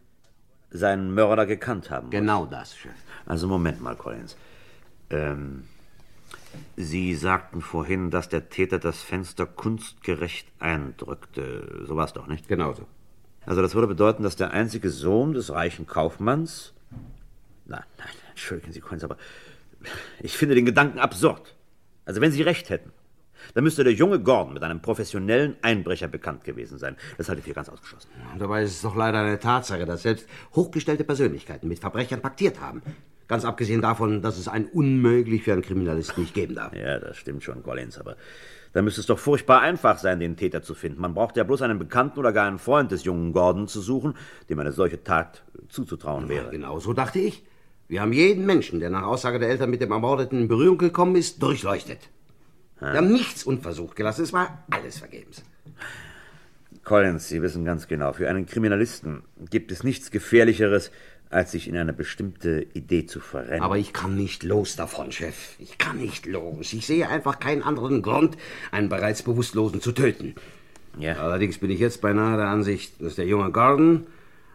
seinen 0.69 1.13
Mörder 1.13 1.45
gekannt 1.45 1.91
haben 1.91 2.05
muss. 2.05 2.11
Genau 2.11 2.45
das, 2.45 2.77
Chef. 2.77 2.95
Also 3.25 3.49
Moment 3.49 3.81
mal, 3.81 3.97
Collins. 3.97 4.37
Ähm, 5.11 5.63
Sie 6.75 7.15
sagten 7.15 7.61
vorhin, 7.61 8.11
dass 8.11 8.27
der 8.29 8.49
Täter 8.49 8.79
das 8.79 9.01
Fenster 9.01 9.45
kunstgerecht 9.45 10.47
eindrückte. 10.59 11.85
So 11.87 11.95
war 11.95 12.05
es 12.05 12.13
doch, 12.13 12.27
nicht? 12.27 12.47
Genau 12.47 12.73
so. 12.73 12.87
Also 13.45 13.61
das 13.61 13.73
würde 13.73 13.87
bedeuten, 13.87 14.23
dass 14.23 14.35
der 14.35 14.51
einzige 14.51 14.89
Sohn 14.89 15.33
des 15.33 15.51
reichen 15.51 15.87
Kaufmanns... 15.87 16.73
Nein, 17.65 17.83
nein, 17.97 18.07
entschuldigen 18.29 18.73
Sie, 18.73 18.81
Collins, 18.81 19.03
aber 19.03 19.17
ich 20.19 20.37
finde 20.37 20.55
den 20.55 20.65
Gedanken 20.65 20.99
absurd. 20.99 21.55
Also 22.05 22.21
wenn 22.21 22.31
Sie 22.31 22.41
recht 22.41 22.69
hätten, 22.69 22.91
dann 23.53 23.63
müsste 23.63 23.83
der 23.83 23.93
junge 23.93 24.19
Gordon 24.19 24.53
mit 24.53 24.63
einem 24.63 24.81
professionellen 24.81 25.55
Einbrecher 25.61 26.07
bekannt 26.07 26.43
gewesen 26.43 26.77
sein. 26.77 26.97
Das 27.17 27.29
halte 27.29 27.39
ich 27.39 27.45
für 27.45 27.53
ganz 27.53 27.69
ausgeschlossen. 27.69 28.09
Und 28.31 28.39
dabei 28.39 28.63
ist 28.63 28.71
es 28.71 28.81
doch 28.81 28.95
leider 28.95 29.19
eine 29.19 29.39
Tatsache, 29.39 29.85
dass 29.85 30.03
selbst 30.03 30.27
hochgestellte 30.53 31.03
Persönlichkeiten 31.03 31.67
mit 31.67 31.79
Verbrechern 31.79 32.21
paktiert 32.21 32.59
haben. 32.59 32.81
Ganz 33.31 33.45
abgesehen 33.45 33.81
davon, 33.81 34.21
dass 34.21 34.37
es 34.37 34.49
einen 34.49 34.65
unmöglich 34.65 35.43
für 35.43 35.53
einen 35.53 35.61
Kriminalisten 35.61 36.23
nicht 36.23 36.33
geben 36.33 36.55
darf. 36.55 36.75
Ja, 36.75 36.99
das 36.99 37.15
stimmt 37.15 37.45
schon, 37.45 37.63
Collins, 37.63 37.97
aber 37.97 38.17
da 38.73 38.81
müsste 38.81 38.99
es 38.99 39.07
doch 39.07 39.19
furchtbar 39.19 39.61
einfach 39.61 39.99
sein, 39.99 40.19
den 40.19 40.35
Täter 40.35 40.63
zu 40.63 40.73
finden. 40.73 40.99
Man 40.99 41.13
braucht 41.13 41.37
ja 41.37 41.45
bloß 41.45 41.61
einen 41.61 41.79
Bekannten 41.79 42.19
oder 42.19 42.33
gar 42.33 42.45
einen 42.45 42.59
Freund 42.59 42.91
des 42.91 43.05
jungen 43.05 43.31
Gordon 43.31 43.69
zu 43.69 43.79
suchen, 43.79 44.15
dem 44.49 44.59
eine 44.59 44.73
solche 44.73 45.01
Tat 45.01 45.43
zuzutrauen 45.69 46.27
wäre. 46.27 46.47
Ja, 46.47 46.51
genau 46.51 46.79
so 46.81 46.91
dachte 46.91 47.19
ich. 47.19 47.45
Wir 47.87 48.01
haben 48.01 48.11
jeden 48.11 48.45
Menschen, 48.45 48.81
der 48.81 48.89
nach 48.89 49.03
Aussage 49.03 49.39
der 49.39 49.47
Eltern 49.47 49.69
mit 49.69 49.79
dem 49.79 49.93
Ermordeten 49.93 50.41
in 50.41 50.47
Berührung 50.49 50.77
gekommen 50.77 51.15
ist, 51.15 51.41
durchleuchtet. 51.41 52.09
Wir 52.81 52.95
haben 52.95 53.13
nichts 53.13 53.45
unversucht 53.45 53.95
gelassen. 53.95 54.23
Es 54.23 54.33
war 54.33 54.65
alles 54.71 54.99
vergebens. 54.99 55.41
Collins, 56.83 57.27
Sie 57.27 57.41
wissen 57.41 57.63
ganz 57.63 57.87
genau, 57.87 58.11
für 58.11 58.27
einen 58.27 58.47
Kriminalisten 58.47 59.23
gibt 59.49 59.71
es 59.71 59.83
nichts 59.83 60.09
Gefährlicheres, 60.09 60.91
als 61.31 61.51
sich 61.51 61.67
in 61.67 61.77
eine 61.77 61.93
bestimmte 61.93 62.67
Idee 62.73 63.05
zu 63.05 63.19
verrennen. 63.19 63.63
Aber 63.63 63.77
ich 63.77 63.93
kann 63.93 64.15
nicht 64.15 64.43
los 64.43 64.75
davon, 64.75 65.11
Chef. 65.11 65.55
Ich 65.59 65.77
kann 65.77 65.97
nicht 65.97 66.25
los. 66.25 66.73
Ich 66.73 66.85
sehe 66.85 67.07
einfach 67.07 67.39
keinen 67.39 67.63
anderen 67.63 68.01
Grund, 68.01 68.37
einen 68.71 68.89
bereits 68.89 69.23
Bewusstlosen 69.23 69.81
zu 69.81 69.93
töten. 69.93 70.35
Ja. 70.99 71.13
Allerdings 71.13 71.57
bin 71.57 71.71
ich 71.71 71.79
jetzt 71.79 72.01
beinahe 72.01 72.37
der 72.37 72.47
Ansicht, 72.47 73.01
dass 73.01 73.15
der 73.15 73.25
junge 73.25 73.51
Gordon 73.51 74.07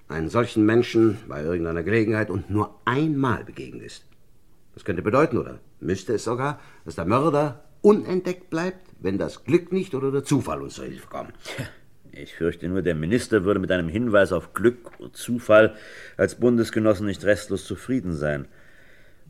einen 0.08 0.28
solchen 0.28 0.64
Menschen 0.66 1.18
bei 1.26 1.42
irgendeiner 1.42 1.82
Gelegenheit 1.82 2.30
und 2.30 2.50
nur 2.50 2.78
einmal 2.84 3.42
begegnet 3.42 3.82
ist. 3.82 4.04
Das 4.74 4.84
könnte 4.84 5.02
bedeuten, 5.02 5.38
oder 5.38 5.60
müsste 5.80 6.12
es 6.12 6.24
sogar, 6.24 6.60
dass 6.84 6.96
der 6.96 7.06
Mörder 7.06 7.64
unentdeckt 7.80 8.50
bleibt, 8.50 8.86
wenn 9.00 9.16
das 9.16 9.44
Glück 9.44 9.72
nicht 9.72 9.94
oder 9.94 10.12
der 10.12 10.24
Zufall 10.24 10.60
uns 10.60 10.74
zur 10.74 10.84
Hilfe 10.84 11.08
kommt. 11.08 11.32
Ich 12.18 12.34
fürchte 12.34 12.66
nur, 12.68 12.80
der 12.80 12.94
Minister 12.94 13.44
würde 13.44 13.60
mit 13.60 13.70
einem 13.70 13.88
Hinweis 13.88 14.32
auf 14.32 14.54
Glück 14.54 14.98
und 14.98 15.16
Zufall 15.16 15.76
als 16.16 16.36
Bundesgenossen 16.36 17.06
nicht 17.06 17.24
restlos 17.24 17.66
zufrieden 17.66 18.14
sein. 18.14 18.48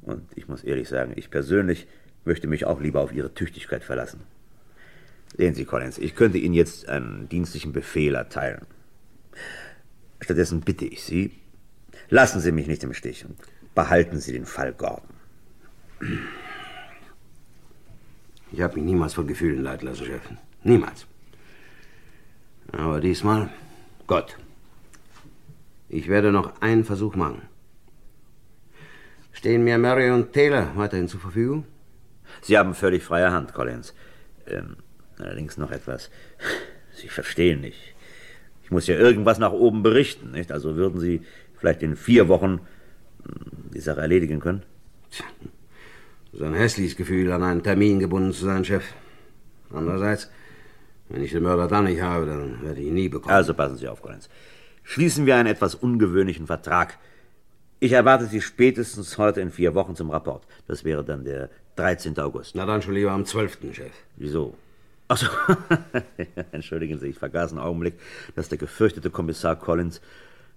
Und 0.03 0.23
ich 0.37 0.47
muss 0.47 0.63
ehrlich 0.63 0.89
sagen, 0.89 1.13
ich 1.17 1.31
persönlich 1.31 1.89
möchte 2.25 2.47
mich 2.47 2.65
auch 2.65 2.81
lieber 2.81 3.01
auf 3.01 3.13
Ihre 3.13 3.35
Tüchtigkeit 3.35 3.83
verlassen. 3.83 4.21
Sehen 5.37 5.55
Sie, 5.55 5.65
Collins, 5.65 5.99
ich 5.99 6.15
könnte 6.15 6.39
Ihnen 6.39 6.55
jetzt 6.55 6.89
einen 6.89 7.29
dienstlichen 7.29 7.73
Befehl 7.73 8.15
erteilen. 8.15 8.67
Stattdessen 10.21 10.61
bitte 10.61 10.85
ich 10.85 11.03
Sie, 11.03 11.33
lassen 12.09 12.41
Sie 12.41 12.53
mich 12.53 12.69
nicht 12.69 12.85
im 12.85 12.95
Stich 12.95 13.25
und 13.25 13.37
behalten 13.75 14.21
Sie 14.21 14.33
den 14.33 14.47
Fall 14.47 14.73
Gordon. 14.73 15.09
Ich 18.53 18.61
habe 18.61 18.77
mich 18.77 18.85
niemals 18.85 19.15
von 19.15 19.27
Gefühlen 19.27 19.63
leiten 19.65 19.89
lassen, 19.89 20.07
Chef. 20.07 20.23
Niemals. 20.63 21.07
Aber 22.73 23.01
diesmal, 23.01 23.51
Gott. 24.07 24.37
Ich 25.89 26.09
werde 26.09 26.33
noch 26.33 26.61
einen 26.61 26.85
Versuch 26.85 27.15
machen. 27.15 27.43
Stehen 29.33 29.65
mir 29.65 29.79
Mary 29.79 30.11
und 30.11 30.33
Taylor 30.33 30.73
weiterhin 30.77 31.09
zur 31.09 31.21
Verfügung? 31.21 31.65
Sie 32.43 32.59
haben 32.59 32.75
völlig 32.75 33.05
freie 33.05 33.31
Hand, 33.31 33.55
Collins. 33.55 33.95
Ähm, 34.47 34.77
allerdings 35.19 35.57
noch 35.59 35.71
etwas. 35.71 36.11
Sie 36.95 37.09
verstehen 37.09 37.61
nicht. 37.61 37.95
Ich 38.65 38.71
muss 38.71 38.87
ja 38.87 38.97
irgendwas 38.97 39.39
nach 39.39 39.53
oben 39.53 39.83
berichten, 39.83 40.33
nicht? 40.33 40.51
Also 40.51 40.75
würden 40.75 40.99
Sie 40.99 41.23
vielleicht 41.59 41.83
in 41.83 41.97
vier 41.97 42.29
Wochen 42.29 42.61
hm, 43.23 43.71
die 43.75 43.81
Sache 43.81 44.01
erledigen 44.01 44.41
können? 44.41 44.63
So 46.33 46.45
ein 46.45 46.55
hässliches 46.55 46.97
Gefühl, 46.97 47.31
an 47.33 47.43
einen 47.43 47.63
Termin 47.63 47.99
gebunden 47.99 48.33
zu 48.33 48.45
sein, 48.45 48.65
Chef. 48.65 48.85
Andererseits, 49.73 50.31
wenn 51.09 51.23
ich 51.23 51.33
den 51.33 51.43
Mörder 51.43 51.69
dann 51.69 51.85
nicht 51.85 52.01
habe, 52.01 52.27
dann 52.27 52.63
werde 52.63 52.81
ich 52.81 52.87
ihn 52.89 52.95
nie 52.95 53.09
bekommen. 53.09 53.35
Also 53.35 53.55
passen 53.55 53.77
Sie 53.77 53.89
auf, 53.89 54.03
Collins. 54.03 54.29
Schließen 54.83 55.27
wir 55.27 55.37
einen 55.37 55.49
etwas 55.49 55.75
ungewöhnlichen 55.75 56.47
Vertrag. 56.47 56.99
Ich 57.81 57.93
erwarte 57.93 58.27
Sie 58.27 58.41
spätestens 58.41 59.19
heute 59.19 59.41
in 59.41 59.51
vier 59.51 59.75
Wochen 59.75 59.97
zum 59.97 60.11
Rapport. 60.11 60.47
Das 60.67 60.85
wäre 60.85 61.05
dann 61.05 61.25
der 61.25 61.51
13. 61.77 62.19
August. 62.19 62.55
Na 62.55 62.67
dann 62.67 62.83
schon 62.83 62.95
lieber 62.95 63.11
am 63.11 63.25
12., 63.25 63.59
Chef. 63.73 63.93
Wieso? 64.17 64.55
Achso, 65.09 65.27
entschuldigen 66.53 66.99
Sie, 66.99 67.09
ich 67.09 67.19
vergaß 67.19 67.53
einen 67.53 67.61
Augenblick, 67.61 67.95
dass 68.35 68.49
der 68.49 68.59
gefürchtete 68.59 69.11
Kommissar 69.11 69.57
Collins 69.57 70.01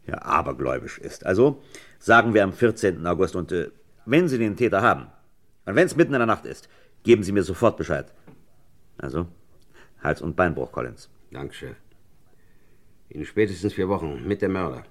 ja 0.08 0.22
abergläubisch 0.22 0.98
ist. 0.98 1.26
Also 1.26 1.62
sagen 2.00 2.34
wir 2.34 2.44
am 2.44 2.54
14. 2.54 3.06
August 3.06 3.36
und 3.36 3.52
äh, 3.52 3.70
wenn 4.06 4.28
Sie 4.28 4.40
den 4.40 4.56
Täter 4.56 4.82
haben, 4.82 5.08
und 5.66 5.76
wenn 5.76 5.86
es 5.86 5.96
mitten 5.96 6.14
in 6.14 6.20
der 6.20 6.26
Nacht 6.26 6.46
ist, 6.46 6.68
geben 7.04 7.22
Sie 7.22 7.32
mir 7.32 7.44
sofort 7.44 7.78
Bescheid. 7.78 8.12
Also, 8.98 9.28
Hals- 10.04 10.22
und 10.22 10.36
Beinbruch, 10.36 10.72
Collins. 10.72 11.10
Danke, 11.32 11.54
Chef. 11.54 11.76
In 13.10 13.26
spätestens 13.26 13.74
vier 13.74 13.90
Wochen 13.90 14.28
mit 14.28 14.42
dem 14.42 14.54
Mörder. 14.54 14.84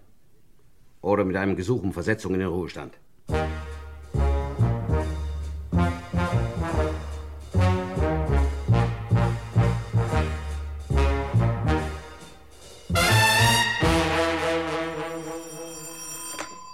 Oder 1.00 1.24
mit 1.24 1.36
einem 1.36 1.56
Gesuch 1.56 1.82
um 1.82 1.92
Versetzung 1.92 2.34
in 2.34 2.40
den 2.40 2.48
Ruhestand. 2.48 2.98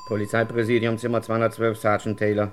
Polizeipräsidium, 0.08 0.98
Zimmer 0.98 1.22
212, 1.22 1.78
Sergeant 1.78 2.18
Taylor. 2.18 2.52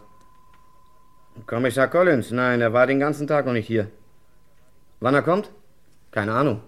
Kommissar 1.45 1.87
Collins, 1.87 2.31
nein, 2.31 2.61
er 2.61 2.73
war 2.73 2.87
den 2.87 2.99
ganzen 2.99 3.27
Tag 3.27 3.45
noch 3.45 3.53
nicht 3.53 3.67
hier. 3.67 3.89
Wann 4.99 5.15
er 5.15 5.21
kommt? 5.21 5.51
Keine 6.11 6.33
Ahnung. 6.33 6.61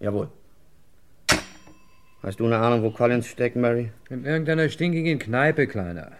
Jawohl. 0.00 0.28
Hast 2.22 2.40
du 2.40 2.46
eine 2.46 2.58
Ahnung, 2.58 2.82
wo 2.82 2.90
Collins 2.90 3.26
steckt, 3.26 3.56
Mary? 3.56 3.92
In 4.10 4.24
irgendeiner 4.24 4.68
stinkigen 4.68 5.18
Kneipe, 5.18 5.66
Kleiner. 5.66 6.12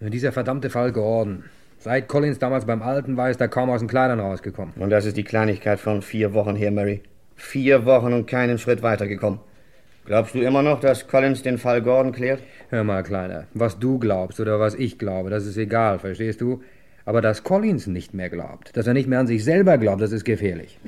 Dieser 0.00 0.32
verdammte 0.32 0.70
Fall 0.70 0.92
Gordon. 0.92 1.44
Seit 1.78 2.08
Collins 2.08 2.38
damals 2.38 2.66
beim 2.66 2.82
Alten 2.82 3.16
war, 3.16 3.30
ist 3.30 3.40
er 3.40 3.48
kaum 3.48 3.70
aus 3.70 3.80
den 3.80 3.88
Kleidern 3.88 4.20
rausgekommen. 4.20 4.74
Und 4.76 4.90
das 4.90 5.06
ist 5.06 5.16
die 5.16 5.24
Kleinigkeit 5.24 5.78
von 5.78 6.02
vier 6.02 6.34
Wochen 6.34 6.56
her, 6.56 6.70
Mary. 6.70 7.02
Vier 7.36 7.84
Wochen 7.84 8.12
und 8.12 8.26
keinen 8.26 8.58
Schritt 8.58 8.82
weitergekommen. 8.82 9.40
Glaubst 10.04 10.34
du 10.34 10.40
immer 10.40 10.62
noch, 10.62 10.80
dass 10.80 11.06
Collins 11.06 11.42
den 11.42 11.58
Fall 11.58 11.82
Gordon 11.82 12.12
klärt? 12.12 12.42
Hör 12.70 12.82
mal, 12.82 13.02
Kleiner, 13.02 13.46
was 13.54 13.78
du 13.78 13.98
glaubst 13.98 14.40
oder 14.40 14.58
was 14.58 14.74
ich 14.74 14.98
glaube, 14.98 15.30
das 15.30 15.46
ist 15.46 15.56
egal, 15.56 15.98
verstehst 15.98 16.40
du? 16.40 16.62
Aber 17.04 17.20
dass 17.20 17.44
Collins 17.44 17.86
nicht 17.86 18.14
mehr 18.14 18.28
glaubt, 18.28 18.76
dass 18.76 18.86
er 18.86 18.94
nicht 18.94 19.08
mehr 19.08 19.20
an 19.20 19.26
sich 19.26 19.44
selber 19.44 19.78
glaubt, 19.78 20.00
das 20.00 20.12
ist 20.12 20.24
gefährlich. 20.24 20.78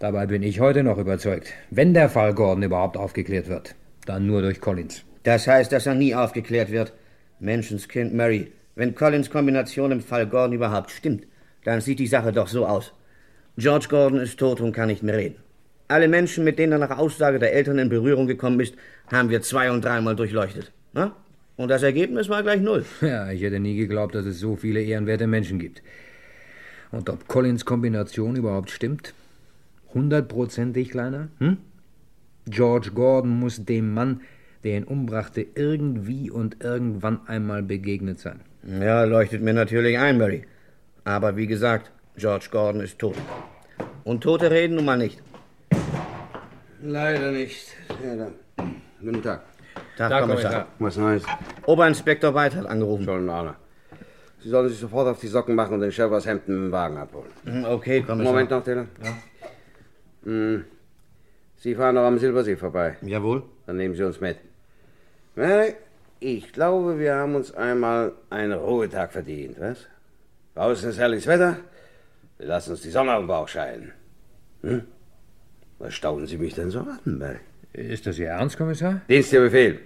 Dabei 0.00 0.24
bin 0.24 0.42
ich 0.42 0.60
heute 0.60 0.82
noch 0.82 0.96
überzeugt, 0.96 1.52
wenn 1.70 1.92
der 1.92 2.08
Fall 2.08 2.32
Gordon 2.32 2.62
überhaupt 2.62 2.96
aufgeklärt 2.96 3.48
wird, 3.48 3.74
dann 4.06 4.26
nur 4.26 4.40
durch 4.40 4.58
Collins. 4.58 5.04
Das 5.24 5.46
heißt, 5.46 5.70
dass 5.72 5.84
er 5.84 5.94
nie 5.94 6.14
aufgeklärt 6.14 6.70
wird. 6.70 6.94
Menschenskind 7.38 8.14
Mary, 8.14 8.50
wenn 8.76 8.94
Collins 8.94 9.28
Kombination 9.28 9.92
im 9.92 10.00
Fall 10.00 10.26
Gordon 10.26 10.54
überhaupt 10.54 10.90
stimmt, 10.90 11.26
dann 11.64 11.82
sieht 11.82 11.98
die 11.98 12.06
Sache 12.06 12.32
doch 12.32 12.48
so 12.48 12.64
aus. 12.64 12.94
George 13.58 13.88
Gordon 13.90 14.20
ist 14.20 14.38
tot 14.38 14.62
und 14.62 14.72
kann 14.72 14.88
nicht 14.88 15.02
mehr 15.02 15.18
reden. 15.18 15.36
Alle 15.88 16.08
Menschen, 16.08 16.44
mit 16.44 16.58
denen 16.58 16.72
er 16.72 16.78
nach 16.78 16.96
Aussage 16.96 17.38
der 17.38 17.52
Eltern 17.52 17.78
in 17.78 17.90
Berührung 17.90 18.26
gekommen 18.26 18.58
ist, 18.60 18.76
haben 19.12 19.28
wir 19.28 19.42
zwei- 19.42 19.70
und 19.70 19.84
dreimal 19.84 20.16
durchleuchtet. 20.16 20.72
Na? 20.94 21.14
Und 21.56 21.68
das 21.68 21.82
Ergebnis 21.82 22.30
war 22.30 22.42
gleich 22.42 22.62
null. 22.62 22.86
Ja, 23.02 23.30
ich 23.30 23.42
hätte 23.42 23.60
nie 23.60 23.76
geglaubt, 23.76 24.14
dass 24.14 24.24
es 24.24 24.38
so 24.38 24.56
viele 24.56 24.80
ehrenwerte 24.80 25.26
Menschen 25.26 25.58
gibt. 25.58 25.82
Und 26.90 27.10
ob 27.10 27.28
Collins 27.28 27.66
Kombination 27.66 28.36
überhaupt 28.36 28.70
stimmt? 28.70 29.12
Hundertprozentig, 29.94 30.90
Kleiner? 30.90 31.28
Hm? 31.38 31.58
George 32.46 32.90
Gordon 32.94 33.38
muss 33.38 33.64
dem 33.64 33.92
Mann, 33.94 34.20
der 34.64 34.76
ihn 34.78 34.84
umbrachte, 34.84 35.46
irgendwie 35.54 36.30
und 36.30 36.62
irgendwann 36.62 37.20
einmal 37.26 37.62
begegnet 37.62 38.18
sein. 38.18 38.40
Ja, 38.62 39.04
leuchtet 39.04 39.42
mir 39.42 39.54
natürlich 39.54 39.98
ein, 39.98 40.18
Mary. 40.18 40.44
Aber 41.04 41.36
wie 41.36 41.46
gesagt, 41.46 41.90
George 42.16 42.48
Gordon 42.50 42.80
ist 42.82 42.98
tot. 42.98 43.16
Und 44.04 44.22
Tote 44.22 44.50
reden 44.50 44.76
nun 44.76 44.84
mal 44.84 44.96
nicht. 44.98 45.22
Leider 46.82 47.30
nicht. 47.32 47.68
Ja, 48.04 48.16
dann. 48.16 48.32
Guten 49.00 49.22
Tag. 49.22 49.42
Tag, 49.96 50.10
Tag, 50.10 50.20
Kommissar. 50.22 50.50
Kommissar. 50.50 50.66
Was 50.78 50.96
Neues? 50.96 51.22
Oberinspektor 51.66 52.34
White 52.34 52.56
hat 52.56 52.66
angerufen. 52.66 53.04
Schon, 53.04 53.28
Arne. 53.30 53.54
Sie 54.42 54.48
sollen 54.48 54.68
sich 54.70 54.78
sofort 54.78 55.06
auf 55.08 55.20
die 55.20 55.26
Socken 55.26 55.54
machen 55.54 55.74
und 55.74 55.80
den 55.80 55.92
Chef 55.92 56.10
aus 56.10 56.26
Hemden 56.26 56.66
im 56.66 56.72
Wagen 56.72 56.96
abholen. 56.96 57.28
Hm, 57.44 57.64
Okay, 57.66 58.02
Kommissar. 58.02 58.32
Moment 58.32 58.50
noch, 58.50 58.64
Taylor. 58.64 58.86
Ja. 59.04 59.10
Hm. 60.24 60.64
Sie 61.56 61.74
fahren 61.74 61.94
noch 61.94 62.04
am 62.04 62.18
Silbersee 62.18 62.56
vorbei. 62.56 62.96
Jawohl. 63.02 63.42
Dann 63.66 63.76
nehmen 63.76 63.94
Sie 63.94 64.02
uns 64.02 64.20
mit. 64.20 64.38
Ich 66.20 66.52
glaube, 66.52 66.98
wir 66.98 67.14
haben 67.14 67.34
uns 67.34 67.52
einmal 67.54 68.12
einen 68.28 68.52
Ruhetag 68.52 69.12
verdient, 69.12 69.60
was? 69.60 69.86
Draußen 70.54 70.90
ist 70.90 70.98
herrliches 70.98 71.26
Wetter. 71.26 71.56
Wir 72.38 72.48
lassen 72.48 72.72
uns 72.72 72.82
die 72.82 72.90
Sonne 72.90 73.12
auf 73.12 73.20
den 73.20 73.26
Bauch 73.26 73.48
scheinen. 73.48 73.92
Hm? 74.62 74.82
Was 75.78 75.94
staunen 75.94 76.26
Sie 76.26 76.36
mich 76.36 76.54
denn 76.54 76.70
so 76.70 76.80
an, 76.80 76.98
Mary? 77.04 77.38
Ist 77.72 78.06
das 78.06 78.18
Ihr 78.18 78.28
Ernst, 78.28 78.58
Kommissar? 78.58 79.00
Dienst 79.08 79.32
Ihr 79.32 79.40
Befehl. 79.40 79.80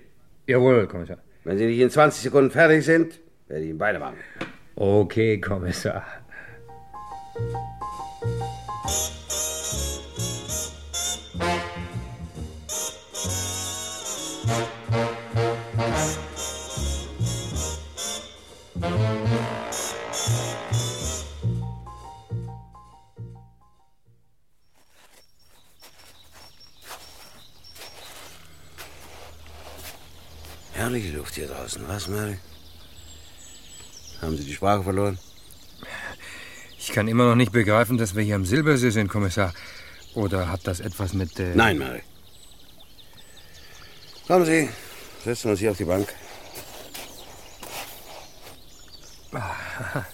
Jawohl, 0.46 0.86
Kommissar. 0.88 1.18
Wenn 1.44 1.58
Sie 1.58 1.66
nicht 1.66 1.78
in 1.78 1.90
20 1.90 2.22
Sekunden 2.22 2.50
fertig 2.50 2.84
sind, 2.84 3.20
werde 3.48 3.64
ich 3.64 3.70
Ihnen 3.70 3.78
beide 3.78 3.98
machen. 3.98 4.16
Okay, 4.74 5.40
Kommissar. 5.40 6.04
Herrliche 30.74 31.16
Luft 31.16 31.36
hier 31.36 31.46
draußen, 31.46 31.86
was, 31.86 32.08
Mary? 32.08 32.36
Haben 34.20 34.36
Sie 34.36 34.44
die 34.44 34.54
Sprache 34.54 34.82
verloren? 34.82 35.20
Ich 36.78 36.88
kann 36.88 37.06
immer 37.06 37.28
noch 37.28 37.36
nicht 37.36 37.52
begreifen, 37.52 37.96
dass 37.96 38.16
wir 38.16 38.24
hier 38.24 38.34
am 38.34 38.44
Silbersee 38.44 38.90
sind, 38.90 39.06
Kommissar. 39.08 39.54
Oder 40.14 40.50
hat 40.50 40.66
das 40.66 40.80
etwas 40.80 41.14
mit... 41.14 41.38
Äh 41.38 41.54
Nein, 41.54 41.78
Mary. 41.78 42.02
Kommen 44.26 44.44
Sie, 44.44 44.68
setzen 45.24 45.44
wir 45.44 45.50
uns 45.52 45.60
hier 45.60 45.70
auf 45.70 45.76
die 45.76 45.84
Bank. 45.84 46.12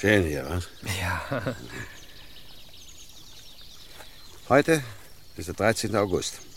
Schön 0.00 0.24
hier, 0.24 0.48
was? 0.48 0.68
Ja. 0.98 1.42
Heute 4.48 4.82
ist 5.36 5.48
der 5.48 5.54
13. 5.54 5.94
August. 5.94 6.47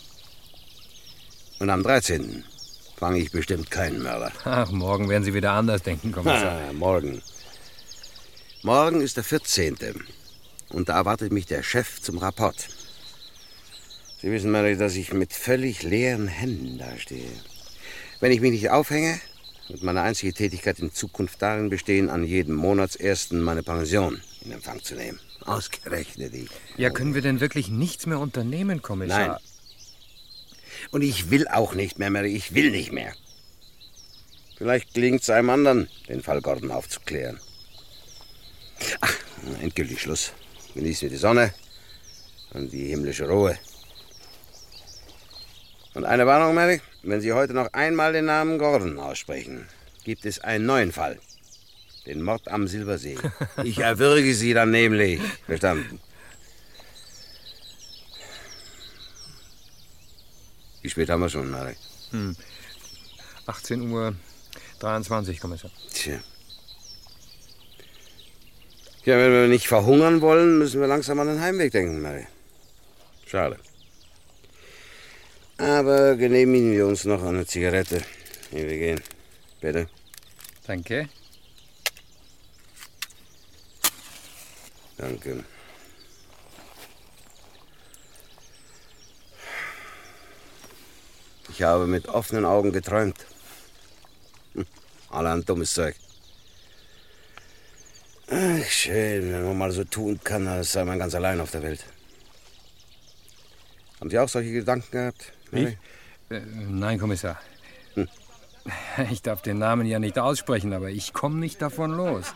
Und 1.61 1.69
am 1.69 1.83
13. 1.83 2.43
fange 2.97 3.19
ich 3.19 3.29
bestimmt 3.29 3.69
keinen 3.69 4.01
Mörder. 4.01 4.31
Ach, 4.45 4.71
morgen 4.71 5.09
werden 5.09 5.23
Sie 5.23 5.35
wieder 5.35 5.51
anders 5.51 5.83
denken, 5.83 6.11
Kommissar. 6.11 6.59
Ah, 6.59 6.73
morgen. 6.73 7.21
Morgen 8.63 8.99
ist 8.99 9.17
der 9.17 9.23
14. 9.23 9.77
Und 10.69 10.89
da 10.89 10.95
erwartet 10.95 11.31
mich 11.31 11.45
der 11.45 11.61
Chef 11.61 12.01
zum 12.01 12.17
Rapport. 12.17 12.67
Sie 14.19 14.31
wissen, 14.31 14.49
Mary, 14.49 14.75
dass 14.75 14.95
ich 14.95 15.13
mit 15.13 15.33
völlig 15.33 15.83
leeren 15.83 16.27
Händen 16.27 16.79
dastehe. 16.79 17.29
Wenn 18.21 18.31
ich 18.31 18.41
mich 18.41 18.53
nicht 18.53 18.71
aufhänge, 18.71 19.21
wird 19.67 19.83
meine 19.83 20.01
einzige 20.01 20.33
Tätigkeit 20.33 20.79
in 20.79 20.91
Zukunft 20.91 21.43
darin 21.43 21.69
bestehen, 21.69 22.09
an 22.09 22.23
jedem 22.23 22.55
Monatsersten 22.55 23.39
meine 23.39 23.61
Pension 23.61 24.19
in 24.43 24.51
Empfang 24.51 24.81
zu 24.81 24.95
nehmen. 24.95 25.19
Ausgerechnet 25.45 26.33
ich. 26.33 26.49
Ja, 26.77 26.89
können 26.89 27.13
wir 27.13 27.21
denn 27.21 27.39
wirklich 27.39 27.69
nichts 27.69 28.07
mehr 28.07 28.17
unternehmen, 28.17 28.81
Kommissar? 28.81 29.27
Nein. 29.27 29.37
Und 30.89 31.03
ich 31.03 31.29
will 31.29 31.47
auch 31.47 31.73
nicht 31.73 32.00
mehr, 32.00 32.09
Mary. 32.09 32.35
Ich 32.35 32.55
will 32.55 32.71
nicht 32.71 32.91
mehr. 32.91 33.13
Vielleicht 34.57 34.93
gelingt 34.93 35.21
es 35.21 35.29
einem 35.29 35.50
anderen, 35.50 35.88
den 36.07 36.21
Fall 36.21 36.41
Gordon 36.41 36.71
aufzuklären. 36.71 37.39
Ach, 39.01 39.15
endgültig 39.61 40.01
Schluss. 40.01 40.33
Genießen 40.73 41.03
wir 41.03 41.09
die 41.09 41.17
Sonne 41.17 41.53
und 42.53 42.71
die 42.71 42.88
himmlische 42.88 43.27
Ruhe. 43.27 43.57
Und 45.93 46.05
eine 46.05 46.25
Warnung, 46.25 46.55
Mary. 46.55 46.81
Wenn 47.03 47.21
Sie 47.21 47.33
heute 47.33 47.53
noch 47.53 47.73
einmal 47.73 48.13
den 48.13 48.25
Namen 48.25 48.57
Gordon 48.59 49.00
aussprechen, 49.00 49.67
gibt 50.03 50.25
es 50.25 50.39
einen 50.39 50.65
neuen 50.65 50.91
Fall. 50.91 51.20
Den 52.05 52.22
Mord 52.22 52.48
am 52.48 52.67
Silbersee. 52.67 53.17
Ich 53.63 53.79
erwürge 53.79 54.33
Sie 54.33 54.53
dann 54.53 54.72
nämlich. 54.72 55.20
Verstanden? 55.46 56.00
Wie 60.81 60.89
spät 60.89 61.09
haben 61.09 61.22
wir 61.22 61.29
schon, 61.29 61.50
Mary? 61.50 61.75
Hm. 62.11 62.35
18 63.46 63.91
Uhr 63.91 64.15
23, 64.79 65.39
Kommissar. 65.39 65.72
Tja. 65.94 66.20
Ja, 69.03 69.17
wenn 69.17 69.31
wir 69.31 69.48
nicht 69.48 69.67
verhungern 69.67 70.22
wollen, 70.22 70.59
müssen 70.59 70.79
wir 70.79 70.87
langsam 70.87 71.20
an 71.20 71.27
den 71.27 71.41
Heimweg 71.41 71.72
denken, 71.72 72.01
Mary. 72.01 72.27
Schade. 73.25 73.57
Aber 75.57 76.15
genehmigen 76.15 76.72
wir 76.74 76.87
uns 76.87 77.05
noch 77.05 77.24
eine 77.24 77.46
Zigarette, 77.46 78.01
ehe 78.51 78.67
wir 78.67 78.77
gehen. 78.77 79.01
Bitte. 79.59 79.87
Danke. 80.65 81.09
Danke. 84.98 85.44
Ich 91.51 91.64
habe 91.64 91.85
mit 91.85 92.07
offenen 92.07 92.46
Augen 92.46 92.72
geträumt. 92.72 93.25
Hm, 94.53 94.66
allerhand 95.09 95.50
dummes 95.50 95.74
Zeug. 95.74 95.96
Ach, 98.29 98.66
schön, 98.70 99.33
wenn 99.33 99.44
man 99.44 99.57
mal 99.57 99.72
so 99.74 99.83
tun 99.83 100.20
kann, 100.24 100.48
als 100.48 100.72
sei 100.72 100.85
man 100.85 100.98
ganz 100.98 101.14
allein 101.14 101.42
auf 101.42 101.51
der 101.51 101.64
Welt. 101.64 101.83
Haben 104.00 104.09
Sie 104.09 104.18
auch 104.18 104.29
solche 104.29 104.53
Gedanken 104.53 104.92
gehabt? 104.92 105.33
Wie? 105.51 105.77
Äh, 106.29 106.40
nein, 106.70 106.98
Kommissar. 106.98 107.37
Hm. 107.96 108.07
Ich 109.11 109.22
darf 109.22 109.42
den 109.42 109.57
Namen 109.57 109.85
ja 109.85 110.00
nicht 110.00 110.18
aussprechen, 110.18 110.72
aber 110.72 110.90
ich 110.90 111.11
komme 111.11 111.35
nicht 111.37 111.61
davon 111.61 111.92
los. 111.92 112.33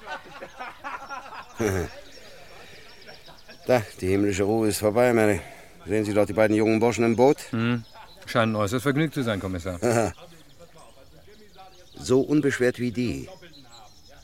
da, 3.68 3.82
die 4.02 4.08
himmlische 4.08 4.44
Ruhe 4.44 4.68
ist 4.68 4.80
vorbei, 4.80 5.14
Mary. 5.14 5.40
Sehen 5.86 6.04
Sie 6.04 6.14
dort 6.14 6.28
die 6.28 6.34
beiden 6.34 6.58
jungen 6.58 6.82
Burschen 6.82 7.06
im 7.06 7.16
Boot? 7.16 7.38
Hm. 7.52 7.86
Scheinen 8.26 8.56
äußerst 8.56 8.84
vergnügt 8.84 9.14
zu 9.14 9.24
sein, 9.24 9.40
Kommissar. 9.40 9.80
Aha. 9.82 10.14
So 11.98 12.22
unbeschwert 12.22 12.80
wie 12.80 12.92
die 12.92 13.30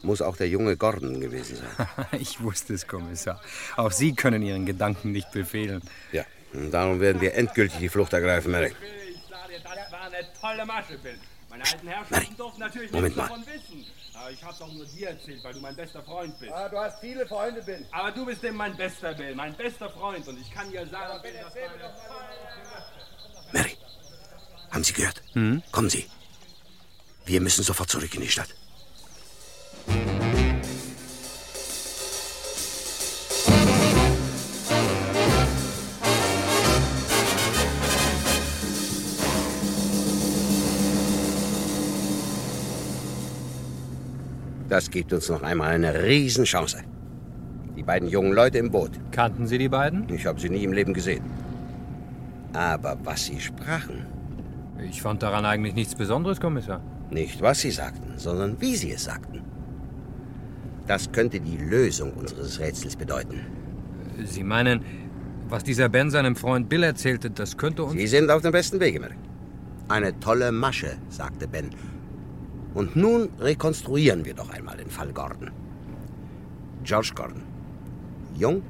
muss 0.04 0.22
auch 0.22 0.36
der 0.36 0.50
junge 0.50 0.78
Gordon 0.78 1.20
gewesen 1.20 1.58
sein. 1.58 1.88
ich 2.20 2.42
wusste 2.42 2.74
es, 2.74 2.88
Kommissar. 2.88 3.40
Auch 3.78 3.92
Sie 3.92 4.14
können 4.14 4.42
Ihren 4.42 4.66
Gedanken 4.66 5.12
nicht 5.12 5.32
befehlen. 5.32 5.82
Ja, 6.12 6.26
und 6.54 6.72
darum 6.72 7.00
werden 7.00 7.22
wir 7.22 7.36
endgültig 7.36 7.78
die 7.80 7.90
Flucht 7.90 8.14
ergreifen, 8.14 8.52
Merrick. 8.52 8.76
Das 9.30 9.92
war 9.92 10.02
eine 10.02 10.28
tolle 10.40 10.66
Masche, 10.66 10.98
Bill. 10.98 11.18
Meine 11.50 11.64
alten 11.66 11.88
Herrschaften 11.88 12.38
durften 12.38 12.60
natürlich 12.62 12.92
Moment 12.92 13.16
nichts 13.16 13.30
mal. 13.30 13.38
davon 13.38 13.54
wissen. 13.54 13.86
Aber 14.16 14.32
ich 14.32 14.44
hab's 14.44 14.60
doch 14.60 14.72
nur 14.72 14.86
dir 14.86 15.10
erzählt, 15.10 15.44
weil 15.44 15.54
du 15.54 15.60
mein 15.60 15.76
bester 15.76 16.02
Freund 16.04 16.40
bist. 16.40 16.52
Ah, 16.52 16.70
du 16.70 16.78
hast 16.78 17.00
viele 17.00 17.26
Freunde, 17.26 17.62
Bill. 17.62 17.86
Aber 17.92 18.12
du 18.12 18.26
bist 18.26 18.44
eben 18.44 18.56
mein 18.56 18.76
bester 18.78 19.14
Bill, 19.14 19.36
mein 19.36 19.54
bester 19.56 19.90
Freund. 19.90 20.28
Und 20.28 20.40
ich 20.40 20.52
kann 20.52 20.70
dir 20.72 20.86
sagen, 20.88 21.22
Bill, 21.22 21.34
war 21.34 21.52
eine 21.56 21.82
Mary, 23.54 23.78
haben 24.72 24.84
Sie 24.84 24.94
gehört? 24.94 25.22
Hm? 25.34 25.62
Kommen 25.72 25.90
Sie. 25.90 26.06
Wir 27.26 27.42
müssen 27.42 27.64
sofort 27.64 27.90
zurück 27.90 28.14
in 28.16 28.22
die 28.22 28.30
Stadt. 28.30 28.56
Das 44.72 44.90
gibt 44.90 45.12
uns 45.12 45.28
noch 45.28 45.44
einmal 45.44 45.72
eine 45.74 46.02
Riesenchance. 46.02 46.82
Die 47.76 47.84
beiden 47.84 48.08
jungen 48.08 48.32
Leute 48.32 48.58
im 48.58 48.72
Boot. 48.72 48.92
Kannten 49.12 49.46
Sie 49.46 49.58
die 49.58 49.68
beiden? 49.68 50.08
Ich 50.14 50.26
habe 50.26 50.40
sie 50.40 50.50
nie 50.50 50.64
im 50.64 50.72
Leben 50.72 50.94
gesehen. 50.94 51.26
Aber 52.54 52.98
was 53.04 53.26
sie 53.26 53.42
sprachen, 53.42 54.06
Ich 54.90 55.02
fand 55.02 55.22
daran 55.22 55.46
eigentlich 55.46 55.76
nichts 55.76 55.96
Besonderes, 55.96 56.40
Kommissar. 56.40 56.82
nicht 57.12 57.42
was 57.42 57.62
sie 57.62 57.72
sagten, 57.72 58.14
sondern 58.18 58.60
wie 58.62 58.76
sie 58.76 58.92
es 58.92 59.04
sagten. 59.04 59.42
Das 60.88 61.12
könnte 61.12 61.40
die 61.40 61.58
Lösung 61.58 62.14
unseres 62.14 62.60
Rätsels 62.60 62.96
bedeuten. 62.96 63.42
Sie 64.24 64.44
meinen, 64.44 64.84
was 65.48 65.64
dieser 65.64 65.90
Ben 65.90 66.10
seinem 66.10 66.36
Freund 66.36 66.70
Bill 66.70 66.84
erzählte, 66.84 67.30
das 67.30 67.58
könnte 67.58 67.84
uns... 67.84 67.94
Sie 67.94 68.08
sind 68.08 68.32
auf 68.32 68.42
dem 68.42 68.52
besten 68.52 68.80
Wege, 68.80 69.00
Merrick. 69.00 69.18
Eine 69.88 70.20
tolle 70.20 70.52
Masche, 70.52 70.98
sagte 71.10 71.48
Ben. 71.48 71.70
Und 72.74 72.96
nun 72.96 73.30
rekonstruieren 73.40 74.26
wir 74.26 74.34
doch 74.34 74.50
einmal 74.50 74.78
den 74.78 74.90
Fall 74.90 75.12
Gordon. 75.12 75.52
George 76.84 77.12
Gordon. 77.14 77.44
Jung, 78.38 78.62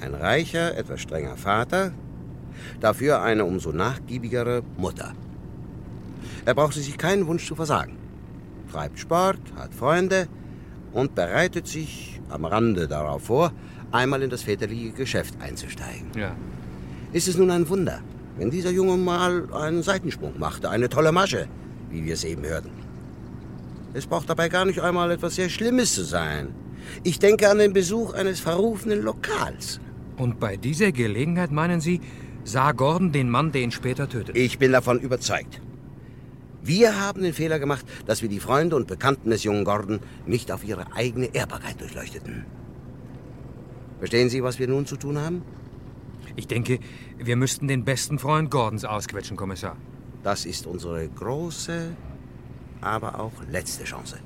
ein 0.00 0.14
reicher, 0.14 0.76
etwas 0.76 1.02
strenger 1.02 1.36
Vater, 1.36 1.92
dafür 2.80 3.22
eine 3.22 3.44
umso 3.44 3.72
nachgiebigere 3.72 4.62
Mutter. 4.76 5.12
Er 6.44 6.54
brauchte 6.54 6.80
sich 6.80 6.98
keinen 6.98 7.26
Wunsch 7.26 7.46
zu 7.46 7.54
versagen. 7.54 7.96
Treibt 8.70 8.98
Sport, 8.98 9.40
hat 9.56 9.74
Freunde 9.74 10.28
und 10.92 11.14
bereitet 11.14 11.66
sich 11.66 12.20
am 12.28 12.44
Rande 12.44 12.88
darauf 12.88 13.24
vor, 13.24 13.52
einmal 13.92 14.22
in 14.22 14.30
das 14.30 14.42
väterliche 14.42 14.90
Geschäft 14.92 15.34
einzusteigen. 15.40 16.08
Ja. 16.16 16.34
Ist 17.12 17.28
es 17.28 17.36
nun 17.36 17.50
ein 17.50 17.68
Wunder, 17.68 18.00
wenn 18.36 18.50
dieser 18.50 18.70
Junge 18.70 18.96
mal 18.96 19.52
einen 19.52 19.82
Seitensprung 19.82 20.38
machte, 20.38 20.70
eine 20.70 20.88
tolle 20.88 21.12
Masche, 21.12 21.48
wie 21.90 22.04
wir 22.04 22.14
es 22.14 22.24
eben 22.24 22.44
hörten. 22.44 22.70
Es 23.94 24.06
braucht 24.06 24.28
dabei 24.28 24.48
gar 24.48 24.64
nicht 24.64 24.80
einmal 24.80 25.10
etwas 25.10 25.36
sehr 25.36 25.48
Schlimmes 25.48 25.94
zu 25.94 26.04
sein. 26.04 26.54
Ich 27.02 27.18
denke 27.18 27.48
an 27.48 27.58
den 27.58 27.72
Besuch 27.72 28.12
eines 28.12 28.40
verrufenen 28.40 29.02
Lokals. 29.02 29.80
Und 30.16 30.38
bei 30.40 30.56
dieser 30.56 30.92
Gelegenheit, 30.92 31.52
meinen 31.52 31.80
Sie, 31.80 32.00
sah 32.44 32.72
Gordon 32.72 33.12
den 33.12 33.30
Mann, 33.30 33.52
der 33.52 33.62
ihn 33.62 33.70
später 33.70 34.08
tötete? 34.08 34.38
Ich 34.38 34.58
bin 34.58 34.72
davon 34.72 35.00
überzeugt. 35.00 35.60
Wir 36.68 37.00
haben 37.00 37.22
den 37.22 37.32
Fehler 37.32 37.58
gemacht, 37.58 37.86
dass 38.04 38.20
wir 38.20 38.28
die 38.28 38.40
Freunde 38.40 38.76
und 38.76 38.86
Bekannten 38.86 39.30
des 39.30 39.42
jungen 39.42 39.64
Gordon 39.64 40.00
nicht 40.26 40.52
auf 40.52 40.64
ihre 40.64 40.92
eigene 40.92 41.34
Ehrbarkeit 41.34 41.80
durchleuchteten. 41.80 42.44
Verstehen 43.96 44.28
Sie, 44.28 44.42
was 44.42 44.58
wir 44.58 44.68
nun 44.68 44.84
zu 44.84 44.96
tun 44.96 45.16
haben? 45.16 45.40
Ich 46.36 46.46
denke, 46.46 46.78
wir 47.16 47.36
müssten 47.36 47.68
den 47.68 47.86
besten 47.86 48.18
Freund 48.18 48.50
Gordons 48.50 48.84
ausquetschen, 48.84 49.34
Kommissar. 49.34 49.78
Das 50.22 50.44
ist 50.44 50.66
unsere 50.66 51.08
große, 51.08 51.96
aber 52.82 53.18
auch 53.18 53.32
letzte 53.50 53.84
Chance. 53.84 54.18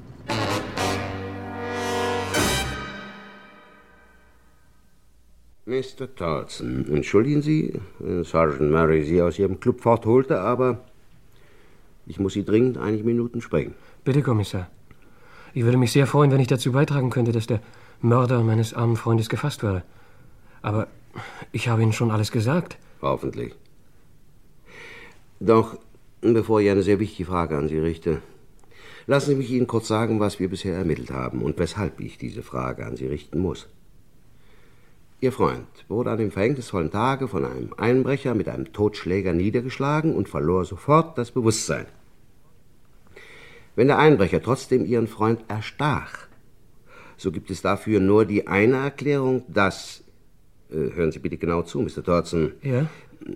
Mr. 5.65 6.13
Tolson, 6.17 6.93
entschuldigen 6.93 7.41
Sie, 7.41 7.81
wenn 8.01 8.25
Sergeant 8.25 8.73
Murray 8.73 9.05
Sie 9.05 9.23
aus 9.23 9.39
Ihrem 9.39 9.61
Club 9.61 9.81
fortholte, 9.81 10.41
aber 10.41 10.85
ich 12.07 12.19
muss 12.19 12.35
Sie 12.35 12.45
dringend 12.45 12.79
einige 12.79 13.05
Minuten 13.05 13.41
sprechen. 13.41 13.75
Bitte, 14.05 14.23
Kommissar. 14.23 14.69
Ich 15.55 15.65
würde 15.65 15.77
mich 15.77 15.93
sehr 15.93 16.07
freuen, 16.07 16.31
wenn 16.31 16.41
ich 16.41 16.49
dazu 16.49 16.73
beitragen 16.73 17.11
könnte, 17.11 17.33
dass 17.33 17.47
der 17.47 17.61
Mörder 18.01 18.43
meines 18.43 18.75
armen 18.75 18.97
Freundes 18.97 19.29
gefasst 19.29 19.63
würde. 19.63 19.83
Aber 20.63 20.89
ich 21.53 21.69
habe 21.69 21.83
Ihnen 21.83 21.93
schon 21.93 22.11
alles 22.11 22.33
gesagt. 22.33 22.79
Hoffentlich. 23.01 23.55
Doch, 25.41 25.77
bevor 26.21 26.61
ich 26.61 26.71
eine 26.71 26.83
sehr 26.83 27.01
wichtige 27.01 27.29
Frage 27.29 27.59
an 27.59 27.69
Sie 27.69 27.79
richte, 27.79 28.23
lassen 29.07 29.31
Sie 29.31 29.37
mich 29.37 29.51
Ihnen 29.51 29.67
kurz 29.67 29.89
sagen, 29.89 30.21
was 30.21 30.41
wir 30.41 30.49
bisher 30.49 30.77
ermittelt 30.77 31.11
haben 31.11 31.43
und 31.43 31.59
weshalb 31.59 32.01
ich 32.01 32.17
diese 32.17 32.43
Frage 32.43 32.87
an 32.87 32.97
Sie 32.97 33.07
richten 33.07 33.39
muss. 33.39 33.69
Ihr 35.23 35.31
Freund 35.31 35.69
wurde 35.87 36.11
an 36.11 36.19
dem 36.19 36.33
verhängnisvollen 36.33 36.91
Tage 36.91 37.29
von 37.29 37.45
einem 37.45 37.73
Einbrecher 37.77 38.35
mit 38.35 38.49
einem 38.49 38.73
Totschläger 38.73 39.33
niedergeschlagen 39.33 40.17
und 40.17 40.29
verlor 40.29 40.65
sofort 40.65 41.17
das 41.17 41.31
Bewusstsein. 41.31 41.87
Wenn 43.77 43.87
der 43.87 44.01
Einbrecher 44.01 44.43
trotzdem 44.43 44.85
Ihren 44.85 45.07
Freund 45.07 45.45
erstach, 45.47 46.27
so 47.17 47.31
gibt 47.31 47.53
es 47.53 47.63
dafür 47.63 48.01
nur 48.01 48.25
die 48.25 48.49
eine 48.49 48.79
Erklärung, 48.79 49.45
dass, 49.47 50.03
äh, 50.73 50.75
hören 50.93 51.13
Sie 51.13 51.21
bitte 51.21 51.37
genau 51.37 51.63
zu, 51.63 51.81
Mr. 51.81 52.03
Dodson, 52.03 52.55
Ja? 52.61 52.89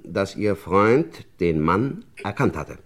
dass 0.03 0.35
Ihr 0.35 0.57
Freund 0.57 1.25
den 1.39 1.61
Mann 1.61 2.05
erkannt 2.25 2.57
hatte. 2.57 2.79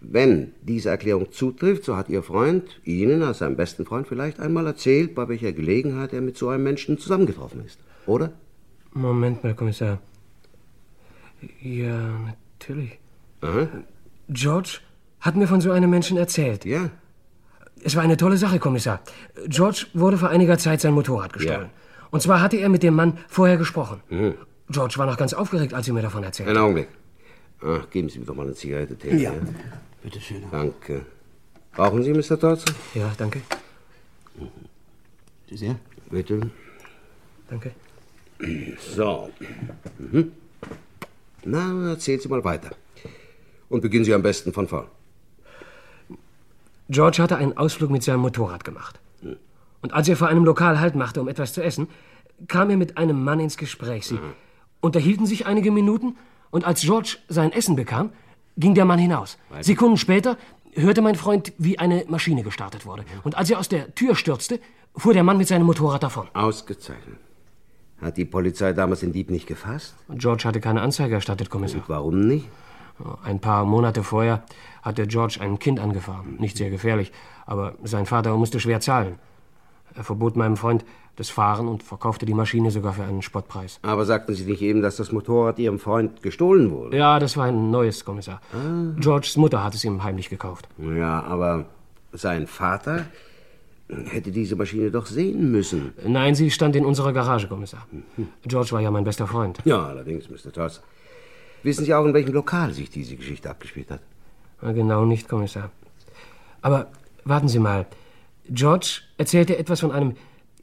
Wenn 0.00 0.52
diese 0.62 0.90
Erklärung 0.90 1.32
zutrifft, 1.32 1.84
so 1.84 1.96
hat 1.96 2.08
Ihr 2.08 2.22
Freund 2.22 2.64
Ihnen 2.84 3.22
als 3.22 3.38
seinem 3.38 3.56
besten 3.56 3.84
Freund 3.84 4.06
vielleicht 4.06 4.40
einmal 4.40 4.66
erzählt, 4.66 5.14
bei 5.14 5.28
welcher 5.28 5.52
Gelegenheit 5.52 6.12
er 6.12 6.20
mit 6.20 6.36
so 6.36 6.48
einem 6.48 6.64
Menschen 6.64 6.98
zusammengetroffen 6.98 7.64
ist, 7.64 7.78
oder? 8.06 8.32
Moment 8.92 9.44
mal, 9.44 9.54
Kommissar. 9.54 9.98
Ja, 11.62 12.10
natürlich. 12.58 12.98
Aha. 13.40 13.68
George 14.28 14.78
hat 15.20 15.36
mir 15.36 15.46
von 15.46 15.60
so 15.60 15.70
einem 15.70 15.90
Menschen 15.90 16.16
erzählt. 16.16 16.64
Ja. 16.64 16.90
Es 17.82 17.94
war 17.94 18.02
eine 18.02 18.16
tolle 18.16 18.36
Sache, 18.36 18.58
Kommissar. 18.58 19.00
George 19.46 19.86
wurde 19.94 20.18
vor 20.18 20.30
einiger 20.30 20.58
Zeit 20.58 20.80
sein 20.80 20.94
Motorrad 20.94 21.32
gestohlen. 21.32 21.70
Und 22.10 22.22
zwar 22.22 22.40
hatte 22.40 22.56
er 22.56 22.68
mit 22.68 22.82
dem 22.82 22.94
Mann 22.94 23.18
vorher 23.28 23.56
gesprochen. 23.56 24.00
Mhm. 24.08 24.34
George 24.70 24.94
war 24.98 25.06
noch 25.06 25.16
ganz 25.16 25.32
aufgeregt, 25.32 25.74
als 25.74 25.88
er 25.88 25.94
mir 25.94 26.02
davon 26.02 26.24
erzählte. 26.24 26.50
Einen 26.50 26.60
Augenblick. 26.60 26.88
Ach, 27.60 27.90
geben 27.90 28.08
Sie 28.08 28.18
mir 28.18 28.24
doch 28.24 28.34
mal 28.34 28.44
eine 28.44 28.54
Zigarette, 28.54 28.96
Taylor. 28.96 29.18
Ja. 29.18 29.32
Bitte 30.02 30.20
schön. 30.20 30.42
Danke. 30.50 31.04
Brauchen 31.72 32.02
Sie, 32.02 32.12
Mr. 32.12 32.36
Dodson? 32.36 32.74
Ja, 32.94 33.12
danke. 33.16 33.42
Sehr. 35.50 35.76
Bitte. 36.10 36.50
Danke. 37.48 37.72
So. 38.94 39.30
Mhm. 39.98 40.32
Na, 41.44 41.90
erzählen 41.90 42.20
Sie 42.20 42.28
mal 42.28 42.44
weiter. 42.44 42.70
Und 43.68 43.80
beginnen 43.80 44.04
Sie 44.04 44.14
am 44.14 44.22
besten 44.22 44.52
von 44.52 44.68
vorn. 44.68 44.86
George 46.88 47.22
hatte 47.22 47.36
einen 47.36 47.56
Ausflug 47.56 47.90
mit 47.90 48.02
seinem 48.02 48.20
Motorrad 48.20 48.64
gemacht. 48.64 48.98
Und 49.82 49.92
als 49.92 50.08
er 50.08 50.16
vor 50.16 50.28
einem 50.28 50.44
Lokal 50.44 50.80
Halt 50.80 50.94
machte, 50.94 51.20
um 51.20 51.28
etwas 51.28 51.52
zu 51.52 51.62
essen, 51.62 51.88
kam 52.46 52.70
er 52.70 52.76
mit 52.76 52.96
einem 52.96 53.22
Mann 53.22 53.40
ins 53.40 53.56
Gespräch. 53.56 54.06
Sie 54.06 54.18
unterhielten 54.80 55.26
sich 55.26 55.46
einige 55.46 55.70
Minuten 55.70 56.16
und 56.50 56.64
als 56.64 56.80
George 56.82 57.18
sein 57.28 57.52
Essen 57.52 57.76
bekam, 57.76 58.10
ging 58.56 58.74
der 58.74 58.84
Mann 58.84 58.98
hinaus. 58.98 59.38
Weiter. 59.50 59.64
Sekunden 59.64 59.96
später 59.96 60.36
hörte 60.74 61.02
mein 61.02 61.14
Freund, 61.14 61.52
wie 61.58 61.78
eine 61.78 62.04
Maschine 62.08 62.42
gestartet 62.42 62.86
wurde. 62.86 63.04
Und 63.24 63.36
als 63.36 63.50
er 63.50 63.58
aus 63.58 63.68
der 63.68 63.94
Tür 63.94 64.14
stürzte, 64.14 64.60
fuhr 64.96 65.12
der 65.12 65.22
Mann 65.22 65.38
mit 65.38 65.48
seinem 65.48 65.66
Motorrad 65.66 66.02
davon. 66.02 66.28
Ausgezeichnet. 66.34 67.18
Hat 68.00 68.16
die 68.16 68.24
Polizei 68.24 68.72
damals 68.72 69.00
den 69.00 69.12
Dieb 69.12 69.30
nicht 69.30 69.46
gefasst? 69.46 69.94
George 70.14 70.44
hatte 70.44 70.60
keine 70.60 70.82
Anzeige 70.82 71.14
erstattet, 71.14 71.50
Kommissar. 71.50 71.80
Und 71.80 71.88
warum 71.88 72.20
nicht? 72.20 72.48
Ein 73.22 73.40
paar 73.40 73.64
Monate 73.64 74.02
vorher 74.02 74.42
hatte 74.82 75.06
George 75.06 75.38
ein 75.40 75.58
Kind 75.58 75.78
angefahren. 75.78 76.36
Nicht 76.38 76.56
sehr 76.56 76.70
gefährlich, 76.70 77.12
aber 77.46 77.74
sein 77.84 78.06
Vater 78.06 78.36
musste 78.36 78.60
schwer 78.60 78.80
zahlen. 78.80 79.18
Er 79.94 80.04
verbot 80.04 80.36
meinem 80.36 80.56
Freund 80.56 80.84
das 81.18 81.30
Fahren 81.30 81.66
und 81.66 81.82
verkaufte 81.82 82.26
die 82.26 82.32
Maschine 82.34 82.70
sogar 82.70 82.92
für 82.92 83.02
einen 83.02 83.22
Spottpreis. 83.22 83.80
Aber 83.82 84.04
sagten 84.04 84.34
Sie 84.34 84.44
nicht 84.44 84.62
eben, 84.62 84.82
dass 84.82 84.96
das 84.96 85.10
Motorrad 85.10 85.58
Ihrem 85.58 85.80
Freund 85.80 86.22
gestohlen 86.22 86.70
wurde? 86.70 86.96
Ja, 86.96 87.18
das 87.18 87.36
war 87.36 87.46
ein 87.46 87.70
neues, 87.72 88.04
Kommissar. 88.04 88.40
Georges 88.98 89.36
Mutter 89.36 89.64
hat 89.64 89.74
es 89.74 89.84
ihm 89.84 90.04
heimlich 90.04 90.30
gekauft. 90.30 90.68
Ja, 90.78 91.22
aber 91.24 91.66
sein 92.12 92.46
Vater 92.46 93.06
hätte 93.88 94.30
diese 94.30 94.54
Maschine 94.54 94.92
doch 94.92 95.06
sehen 95.06 95.50
müssen. 95.50 95.92
Nein, 96.06 96.36
sie 96.36 96.52
stand 96.52 96.76
in 96.76 96.84
unserer 96.84 97.12
Garage, 97.12 97.48
Kommissar. 97.48 97.84
George 98.46 98.70
war 98.72 98.80
ja 98.80 98.90
mein 98.92 99.04
bester 99.04 99.26
Freund. 99.26 99.58
Ja, 99.64 99.86
allerdings, 99.86 100.30
Mr. 100.30 100.52
Toss. 100.52 100.82
Wissen 101.64 101.84
Sie 101.84 101.92
auch, 101.94 102.04
in 102.04 102.14
welchem 102.14 102.32
Lokal 102.32 102.72
sich 102.72 102.90
diese 102.90 103.16
Geschichte 103.16 103.50
abgespielt 103.50 103.90
hat? 103.90 104.00
Na, 104.62 104.70
Genau 104.72 105.04
nicht, 105.04 105.28
Kommissar. 105.28 105.70
Aber 106.62 106.86
warten 107.24 107.48
Sie 107.48 107.58
mal. 107.58 107.86
George 108.48 109.00
erzählte 109.16 109.58
etwas 109.58 109.80
von 109.80 109.90
einem 109.90 110.14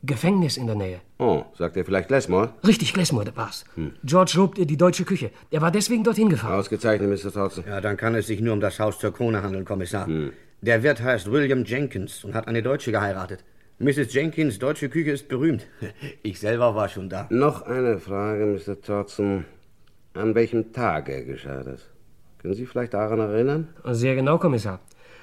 Gefängnis 0.05 0.57
in 0.57 0.67
der 0.67 0.75
Nähe. 0.75 0.99
Oh, 1.19 1.43
sagt 1.57 1.77
er 1.77 1.85
vielleicht 1.85 2.09
Lesmore? 2.09 2.53
Richtig, 2.65 2.93
Glesmore 2.93 3.31
war's. 3.35 3.65
George 4.03 4.33
lobte 4.35 4.65
die 4.65 4.77
deutsche 4.77 5.05
Küche. 5.05 5.31
Er 5.51 5.61
war 5.61 5.71
deswegen 5.71 6.03
dorthin 6.03 6.29
gefahren. 6.29 6.59
Ausgezeichnet, 6.59 7.09
Mr. 7.09 7.31
Tolson. 7.31 7.63
Ja, 7.67 7.81
dann 7.81 7.97
kann 7.97 8.15
es 8.15 8.27
sich 8.27 8.41
nur 8.41 8.53
um 8.53 8.59
das 8.59 8.79
Haus 8.79 8.99
zur 8.99 9.13
Krone 9.13 9.41
handeln, 9.41 9.65
Kommissar. 9.65 10.07
Der 10.61 10.83
Wirt 10.83 11.01
heißt 11.01 11.31
William 11.31 11.63
Jenkins 11.63 12.23
und 12.23 12.33
hat 12.33 12.47
eine 12.47 12.61
Deutsche 12.63 12.91
geheiratet. 12.91 13.43
Mrs. 13.79 14.13
Jenkins 14.13 14.57
deutsche 14.57 14.89
Küche 14.89 15.11
ist 15.11 15.27
berühmt. 15.27 15.67
Ich 16.23 16.39
selber 16.39 16.75
war 16.75 16.87
schon 16.89 17.09
da. 17.09 17.27
Noch 17.29 17.61
eine 17.63 17.99
Frage, 17.99 18.45
Mr. 18.45 18.81
Todson. 18.81 19.45
An 20.13 20.33
welchem 20.33 20.71
Tage 20.71 21.25
geschah 21.25 21.63
das? 21.63 21.81
Können 22.41 22.53
Sie 22.53 22.65
vielleicht 22.65 22.93
daran 22.93 23.19
erinnern? 23.19 23.67
Sehr 23.91 24.15
genau, 24.15 24.37
Kommissar. 24.37 24.79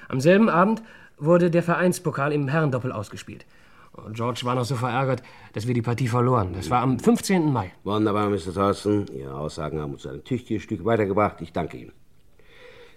Am 0.07 0.19
selben 0.19 0.49
Abend 0.49 0.83
wurde 1.17 1.49
der 1.49 1.63
Vereinspokal 1.63 2.31
im 2.31 2.47
Herrendoppel 2.47 2.91
ausgespielt. 2.91 3.45
Und 3.93 4.15
George 4.15 4.41
war 4.43 4.55
noch 4.55 4.65
so 4.65 4.75
verärgert, 4.75 5.21
dass 5.53 5.67
wir 5.67 5.73
die 5.73 5.81
Partie 5.81 6.07
verloren. 6.07 6.53
Das 6.53 6.69
war 6.69 6.81
am 6.81 6.97
15. 6.99 7.51
Mai. 7.51 7.71
Wunderbar, 7.83 8.29
Mr. 8.29 8.53
Tolson. 8.53 9.05
Ihre 9.13 9.35
Aussagen 9.35 9.79
haben 9.79 9.93
uns 9.93 10.07
ein 10.07 10.23
tüchtiges 10.23 10.63
Stück 10.63 10.83
weitergebracht. 10.83 11.41
Ich 11.41 11.53
danke 11.53 11.77
Ihnen. 11.77 11.91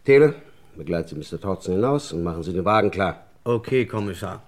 Tele, 0.04 0.34
begleiten 0.76 1.08
Sie 1.20 1.34
Mr. 1.34 1.40
Todson 1.40 1.74
hinaus 1.74 2.12
und 2.12 2.22
machen 2.22 2.42
Sie 2.42 2.52
den 2.52 2.64
Wagen 2.64 2.90
klar. 2.90 3.26
Okay, 3.44 3.84
Kommissar. 3.86 4.42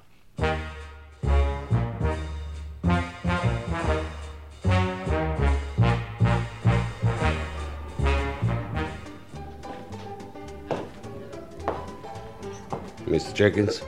Mr. 13.06 13.34
Jenkins? 13.34 13.82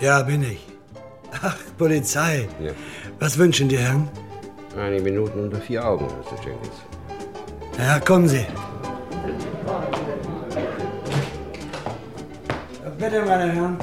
Ja, 0.00 0.22
bin 0.22 0.42
ich. 0.42 0.73
Ach, 1.46 1.58
Polizei. 1.76 2.48
Ja. 2.58 2.72
Was 3.18 3.36
wünschen 3.36 3.68
die 3.68 3.76
Herren? 3.76 4.08
Einige 4.78 5.02
Minuten 5.02 5.40
unter 5.40 5.60
vier 5.60 5.84
Augen, 5.84 6.06
Mr. 6.06 6.42
Jenkins. 6.42 6.76
Ja, 7.76 8.00
kommen 8.00 8.26
Sie. 8.26 8.46
Bitte, 12.98 13.22
meine 13.26 13.52
Herren. 13.52 13.76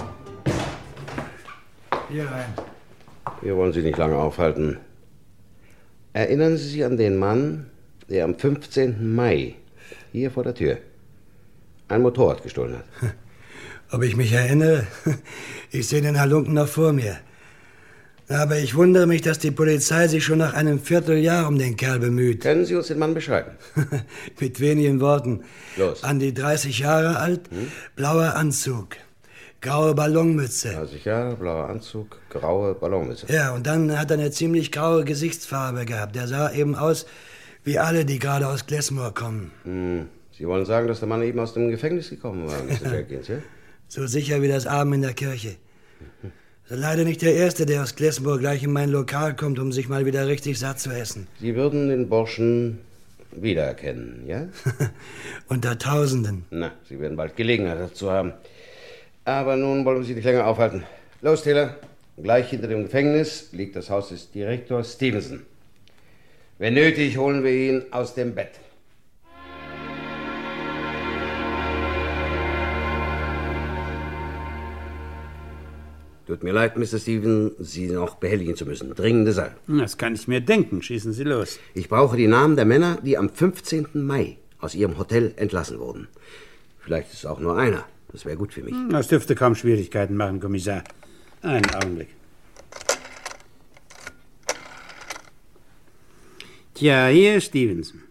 Hier 2.10 2.24
rein. 2.24 2.52
Wir 3.44 3.56
wollen 3.56 3.74
Sie 3.74 3.84
nicht 3.84 4.00
lange 4.00 4.16
aufhalten. 4.16 4.80
Erinnern 6.14 6.58
Sie 6.58 6.68
sich 6.68 6.84
an 6.84 6.98
den 6.98 7.18
Mann, 7.18 7.68
der 8.10 8.26
am 8.26 8.34
15. 8.40 9.14
Mai 9.14 9.54
hier 10.12 10.32
vor 10.32 10.44
der 10.44 10.56
Tür 10.56 10.78
ein 11.90 12.02
Motorrad 12.02 12.42
gestohlen 12.42 12.78
hat? 12.78 13.14
Ob 13.92 14.02
ich 14.02 14.16
mich 14.16 14.34
erinnere? 14.34 14.88
Ich 15.70 15.88
sehe 15.88 16.02
den 16.02 16.20
Halunken 16.20 16.56
noch 16.56 16.68
vor 16.68 16.92
mir. 16.92 17.18
Aber 18.32 18.58
ich 18.58 18.76
wundere 18.76 19.08
mich, 19.08 19.22
dass 19.22 19.40
die 19.40 19.52
Polizei 19.52 20.08
sich 20.08 20.24
schon 20.24 20.38
nach 20.38 20.54
einem 20.54 20.80
Vierteljahr 20.80 21.48
um 21.48 21.58
den 21.58 21.76
Kerl 21.76 22.00
bemüht. 22.00 22.42
Können 22.42 22.66
Sie 22.66 22.76
uns 22.76 22.88
den 22.88 23.00
Mann 23.00 23.14
beschreiben? 23.14 23.52
Mit 24.40 24.60
wenigen 24.60 25.02
Worten. 25.02 25.44
Los. 25.76 26.04
An 26.04 26.20
die 26.20 26.34
30 26.34 26.80
Jahre 26.80 27.18
alt, 27.18 27.50
blauer 27.96 28.36
Anzug, 28.36 28.96
graue 29.60 29.94
Ballonmütze. 29.96 30.74
30 30.74 31.06
Jahre, 31.06 31.36
blauer 31.36 31.70
Anzug, 31.70 32.18
graue 32.30 32.74
Ballonmütze. 32.74 33.26
Ja, 33.28 33.54
und 33.54 33.68
dann 33.68 34.00
hat 34.00 34.12
er 34.12 34.18
eine 34.18 34.32
ziemlich 34.32 34.72
graue 34.72 35.04
Gesichtsfarbe 35.04 35.86
gehabt. 35.86 36.16
Der 36.16 36.28
sah 36.28 36.52
eben 36.52 36.76
aus 36.76 37.06
wie 37.64 37.80
alle, 37.80 38.06
die 38.06 38.20
gerade 38.20 38.48
aus 38.48 38.66
Glesmore 38.66 39.12
kommen. 39.12 39.52
Hm. 39.64 40.08
Sie 40.32 40.48
wollen 40.48 40.66
sagen, 40.66 40.88
dass 40.88 41.00
der 41.00 41.08
Mann 41.08 41.22
eben 41.22 41.40
aus 41.40 41.54
dem 41.54 41.70
Gefängnis 41.70 42.10
gekommen 42.10 42.48
war, 42.48 42.64
Mr. 42.64 42.96
Jenkins, 42.96 43.28
ja? 43.30 43.36
So 43.88 44.08
sicher 44.08 44.42
wie 44.42 44.48
das 44.48 44.66
Abend 44.66 44.96
in 44.96 45.02
der 45.02 45.14
Kirche. 45.14 45.58
Leider 46.74 47.04
nicht 47.04 47.22
der 47.22 47.36
Erste, 47.36 47.66
der 47.66 47.84
aus 47.84 47.98
Glesmore 47.98 48.40
gleich 48.40 48.64
in 48.64 48.72
mein 48.72 48.90
Lokal 48.90 49.36
kommt, 49.36 49.60
um 49.60 49.74
sich 49.74 49.90
mal 49.90 50.06
wieder 50.06 50.28
richtig 50.28 50.58
satt 50.58 50.80
zu 50.80 50.90
essen. 50.90 51.28
Sie 51.42 51.54
würden 51.54 51.90
den 51.90 52.08
Burschen 52.08 52.80
wiedererkennen, 53.34 54.26
ja? 54.26 54.48
Unter 55.50 55.78
Tausenden. 55.78 56.46
Na, 56.50 56.72
Sie 56.88 56.98
werden 56.98 57.18
bald 57.18 57.36
Gelegenheit 57.36 57.78
dazu 57.78 58.10
haben. 58.10 58.32
Aber 59.26 59.58
nun 59.58 59.84
wollen 59.84 59.98
wir 59.98 60.06
Sie 60.06 60.14
nicht 60.14 60.24
länger 60.24 60.48
aufhalten. 60.48 60.84
Los, 61.22 61.44
Taylor. 61.44 61.76
Gleich 62.16 62.50
hinter 62.52 62.70
dem 62.70 62.84
Gefängnis 62.84 63.50
liegt 63.52 63.76
das 63.76 63.90
Haus 63.90 64.08
des 64.08 64.32
Direktors 64.32 64.94
Stevenson. 64.94 65.42
Wenn 66.58 66.76
nötig, 66.76 67.18
holen 67.18 67.44
wir 67.44 67.52
ihn 67.52 67.84
aus 67.92 68.14
dem 68.14 68.34
Bett. 68.34 68.52
Tut 76.32 76.44
mir 76.44 76.54
leid, 76.54 76.78
Mr. 76.78 76.98
Steven, 76.98 77.52
Sie 77.60 77.88
noch 77.88 78.16
behelligen 78.16 78.56
zu 78.56 78.66
müssen. 78.66 78.96
Dringende 78.96 79.34
Sache. 79.34 79.52
Das 79.68 79.98
kann 79.98 80.16
ich 80.16 80.30
mir 80.30 80.40
denken. 80.40 80.82
Schießen 80.82 81.12
Sie 81.12 81.26
los. 81.26 81.60
Ich 81.74 81.90
brauche 81.90 82.16
die 82.16 82.28
Namen 82.28 82.56
der 82.56 82.64
Männer, 82.64 83.00
die 83.04 83.18
am 83.18 83.28
15. 83.28 83.88
Mai 83.96 84.38
aus 84.62 84.74
ihrem 84.74 84.98
Hotel 84.98 85.34
entlassen 85.36 85.78
wurden. 85.78 86.08
Vielleicht 86.80 87.12
ist 87.12 87.18
es 87.18 87.26
auch 87.26 87.42
nur 87.42 87.58
einer. 87.58 87.84
Das 88.14 88.24
wäre 88.24 88.38
gut 88.38 88.54
für 88.54 88.64
mich. 88.64 88.74
Das 88.90 89.10
dürfte 89.10 89.36
kaum 89.36 89.56
Schwierigkeiten 89.56 90.16
machen, 90.16 90.40
Kommissar. 90.40 90.86
Einen 91.42 91.70
Augenblick. 91.72 92.08
Tja, 96.76 97.08
hier 97.08 97.42
Stevenson. 97.42 98.04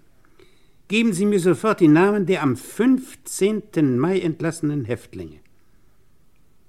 Geben 0.88 1.14
Sie 1.14 1.24
mir 1.24 1.40
sofort 1.40 1.80
die 1.80 1.88
Namen 1.88 2.26
der 2.26 2.42
am 2.42 2.58
15. 2.58 3.98
Mai 3.98 4.20
entlassenen 4.20 4.84
Häftlinge. 4.84 5.38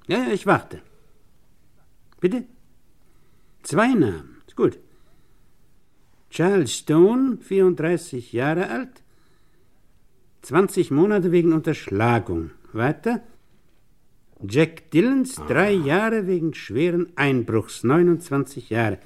Ja, 0.08 0.28
ich 0.32 0.46
warte. 0.46 0.80
Bitte? 2.22 2.46
Zwei 3.64 3.94
Namen. 3.94 4.42
Ist 4.48 4.56
gut. 4.56 4.80
Charles 6.30 6.78
Stone, 6.78 7.40
34 7.42 8.32
Jahre 8.32 8.70
alt. 8.70 9.04
20 10.44 10.92
Monate 10.92 11.32
wegen 11.32 11.52
Unterschlagung. 11.52 12.52
Weiter. 12.72 13.22
Jack 14.48 14.90
Dillons, 14.92 15.36
drei 15.48 15.72
Jahre 15.72 16.26
wegen 16.26 16.54
schweren 16.54 17.12
Einbruchs. 17.16 17.84
29 17.84 18.70
Jahre. 18.70 19.00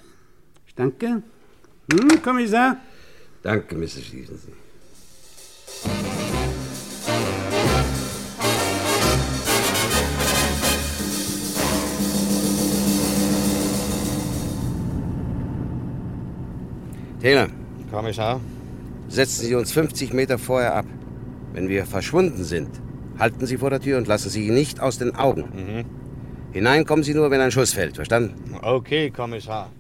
Ich 0.68 0.76
danke. 0.76 1.24
Hm, 1.92 2.22
Kommissar? 2.22 2.78
Danke, 3.42 3.76
Mrs. 3.76 4.06
Stevenson. 4.06 4.54
Taylor. 17.26 17.48
Kommissar? 17.90 18.40
Setzen 19.08 19.46
Sie 19.48 19.56
uns 19.56 19.72
50 19.72 20.14
Meter 20.14 20.38
vorher 20.38 20.76
ab. 20.76 20.86
Wenn 21.54 21.70
wir 21.70 21.88
verschwunden 21.88 22.44
sind, 22.44 22.70
halten 23.18 23.48
Sie 23.48 23.58
vor 23.58 23.72
der 23.72 23.80
Tür 23.80 23.98
und 23.98 24.08
lassen 24.08 24.30
Sie 24.30 24.46
ihn 24.46 24.54
nicht 24.54 24.80
aus 24.80 25.00
den 25.00 25.16
Augen. 25.16 25.42
Mhm. 25.42 25.86
Hinein 26.54 26.86
kommen 26.86 27.02
Sie 27.02 27.16
nur, 27.16 27.32
wenn 27.32 27.42
ein 27.42 27.50
Schuss 27.50 27.74
fällt. 27.74 27.96
Verstanden? 27.96 28.36
Okay, 28.62 29.10
Kommissar. 29.10 29.72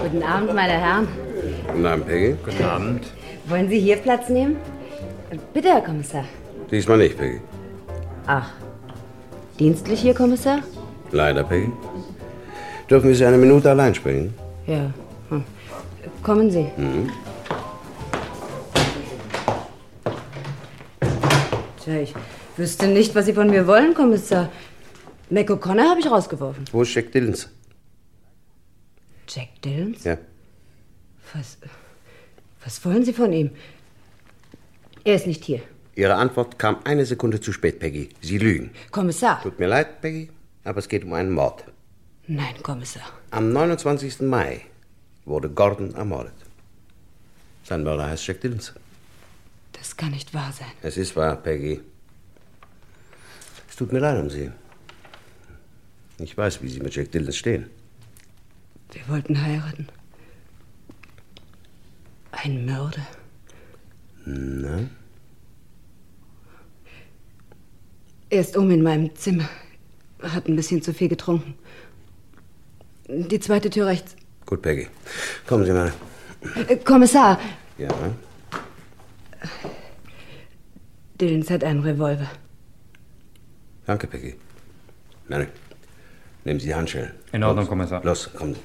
Guten 0.00 0.22
Abend, 0.22 0.54
meine 0.54 0.72
Herren. 0.84 1.08
Guten 1.66 1.84
Abend, 1.84 2.06
Peggy. 2.06 2.36
Guten 2.44 2.62
Abend. 2.62 3.06
Wollen 3.48 3.68
Sie 3.68 3.80
hier 3.80 3.96
Platz 3.96 4.28
nehmen? 4.28 4.54
Bitte, 5.52 5.70
Herr 5.70 5.80
Kommissar. 5.80 6.26
Diesmal 6.70 6.98
nicht, 6.98 7.18
Peggy. 7.18 7.40
Ach, 8.28 8.52
dienstlich 9.58 10.00
hier, 10.00 10.14
Kommissar? 10.14 10.62
Leider, 11.10 11.44
Peggy. 11.44 11.70
Dürfen 12.90 13.08
wir 13.08 13.16
Sie 13.16 13.24
eine 13.24 13.38
Minute 13.38 13.70
allein 13.70 13.94
sprechen? 13.94 14.34
Ja. 14.66 14.92
Hm. 15.28 15.44
Kommen 16.22 16.50
Sie. 16.50 16.66
Mhm. 16.76 17.10
Tja, 21.82 22.00
ich 22.00 22.14
wüsste 22.56 22.86
nicht, 22.88 23.14
was 23.14 23.26
Sie 23.26 23.32
von 23.32 23.48
mir 23.48 23.66
wollen, 23.66 23.94
Kommissar. 23.94 24.50
Mac 25.30 25.50
O'Connor 25.50 25.90
habe 25.90 26.00
ich 26.00 26.10
rausgeworfen. 26.10 26.64
Wo 26.72 26.82
ist 26.82 26.94
Jack 26.94 27.10
Dillons? 27.12 27.48
Jack 29.28 29.48
Dillons? 29.64 30.04
Ja. 30.04 30.18
Was, 31.34 31.58
was 32.64 32.84
wollen 32.84 33.04
Sie 33.04 33.12
von 33.12 33.32
ihm? 33.32 33.50
Er 35.04 35.16
ist 35.16 35.26
nicht 35.26 35.44
hier. 35.44 35.60
Ihre 35.96 36.14
Antwort 36.14 36.58
kam 36.58 36.76
eine 36.84 37.06
Sekunde 37.06 37.40
zu 37.40 37.52
spät, 37.52 37.78
Peggy. 37.80 38.10
Sie 38.20 38.36
lügen. 38.36 38.70
Kommissar. 38.90 39.42
Tut 39.42 39.58
mir 39.58 39.66
leid, 39.66 40.02
Peggy, 40.02 40.28
aber 40.62 40.78
es 40.78 40.88
geht 40.88 41.04
um 41.04 41.14
einen 41.14 41.32
Mord. 41.32 41.64
Nein, 42.26 42.54
Kommissar. 42.62 43.08
Am 43.30 43.50
29. 43.50 44.20
Mai 44.20 44.60
wurde 45.24 45.48
Gordon 45.48 45.94
ermordet. 45.94 46.34
Sein 47.64 47.82
Mörder 47.82 48.08
heißt 48.08 48.26
Jack 48.26 48.42
Dillons. 48.42 48.74
Das 49.72 49.96
kann 49.96 50.10
nicht 50.10 50.34
wahr 50.34 50.52
sein. 50.52 50.70
Es 50.82 50.98
ist 50.98 51.16
wahr, 51.16 51.34
Peggy. 51.36 51.80
Es 53.68 53.76
tut 53.76 53.90
mir 53.90 54.00
leid 54.00 54.20
um 54.20 54.28
Sie. 54.28 54.50
Ich 56.18 56.36
weiß, 56.36 56.62
wie 56.62 56.68
Sie 56.68 56.80
mit 56.80 56.94
Jack 56.94 57.10
Dillons 57.10 57.36
stehen. 57.38 57.70
Wir 58.92 59.08
wollten 59.08 59.42
heiraten. 59.42 59.88
Ein 62.32 62.66
Mörder. 62.66 63.06
Na? 64.26 64.80
Er 68.30 68.40
ist 68.40 68.56
um 68.56 68.70
in 68.70 68.82
meinem 68.82 69.14
Zimmer. 69.14 69.48
Hat 70.22 70.48
ein 70.48 70.56
bisschen 70.56 70.82
zu 70.82 70.92
viel 70.92 71.08
getrunken. 71.08 71.54
Die 73.08 73.38
zweite 73.40 73.70
Tür 73.70 73.86
rechts. 73.86 74.16
Gut, 74.46 74.62
Peggy. 74.62 74.88
Kommen 75.46 75.64
Sie 75.64 75.72
mal. 75.72 75.92
Äh, 76.68 76.76
Kommissar, 76.76 77.38
Ja. 77.78 77.88
Dillons 81.20 81.50
hat 81.50 81.64
einen 81.64 81.80
Revolver. 81.80 82.30
Danke, 83.86 84.06
Peggy. 84.06 84.34
Mary, 85.28 85.46
nehmen 86.44 86.60
Sie 86.60 86.66
die 86.66 86.74
Handschellen. 86.74 87.12
In 87.32 87.42
Ordnung, 87.42 87.64
Los. 87.64 87.68
Kommissar. 87.68 88.04
Los, 88.04 88.32
kommen 88.34 88.54
Sie. 88.54 88.60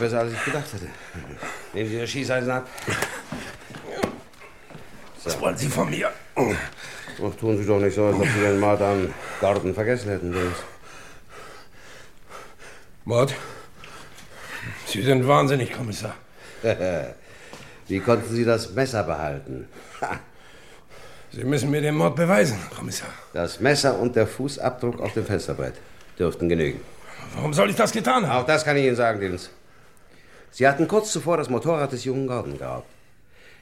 Besser, 0.00 0.20
als 0.20 0.32
ich 0.32 0.44
gedacht 0.44 0.72
hatte. 0.72 0.86
Nehmen 1.72 1.88
Sie 1.88 1.98
das 1.98 2.10
Schießeisen 2.10 2.50
ab. 2.50 2.66
Was 5.22 5.40
wollen 5.40 5.56
Sie 5.56 5.68
von 5.68 5.88
mir? 5.90 6.10
Ach, 6.34 7.36
tun 7.38 7.58
Sie 7.58 7.66
doch 7.66 7.78
nicht 7.78 7.94
so, 7.94 8.06
als 8.06 8.16
ob 8.16 8.24
Sie 8.26 8.40
den 8.40 8.58
Mord 8.58 8.80
am 8.80 9.12
Garten 9.40 9.74
vergessen 9.74 10.10
hätten. 10.10 10.32
James. 10.32 10.56
Mord? 13.04 13.34
Sie 14.86 15.02
sind 15.02 15.26
wahnsinnig, 15.26 15.72
Kommissar. 15.72 16.14
Wie 17.88 18.00
konnten 18.00 18.34
Sie 18.34 18.44
das 18.44 18.70
Messer 18.72 19.02
behalten? 19.04 19.68
Sie 21.32 21.44
müssen 21.44 21.70
mir 21.70 21.80
den 21.80 21.94
Mord 21.94 22.16
beweisen, 22.16 22.58
Kommissar. 22.74 23.08
Das 23.32 23.60
Messer 23.60 23.98
und 23.98 24.16
der 24.16 24.26
Fußabdruck 24.26 25.00
auf 25.00 25.12
dem 25.12 25.26
Fensterbrett 25.26 25.74
dürften 26.18 26.48
genügen. 26.48 26.80
Warum 27.34 27.52
soll 27.52 27.70
ich 27.70 27.76
das 27.76 27.92
getan 27.92 28.26
haben? 28.26 28.42
Auch 28.42 28.46
das 28.46 28.64
kann 28.64 28.76
ich 28.76 28.84
Ihnen 28.84 28.96
sagen, 28.96 29.20
Dillons. 29.20 29.50
Sie 30.50 30.66
hatten 30.66 30.88
kurz 30.88 31.12
zuvor 31.12 31.36
das 31.36 31.48
Motorrad 31.48 31.92
des 31.92 32.04
jungen 32.04 32.26
Gordon 32.26 32.58
geraubt. 32.58 32.88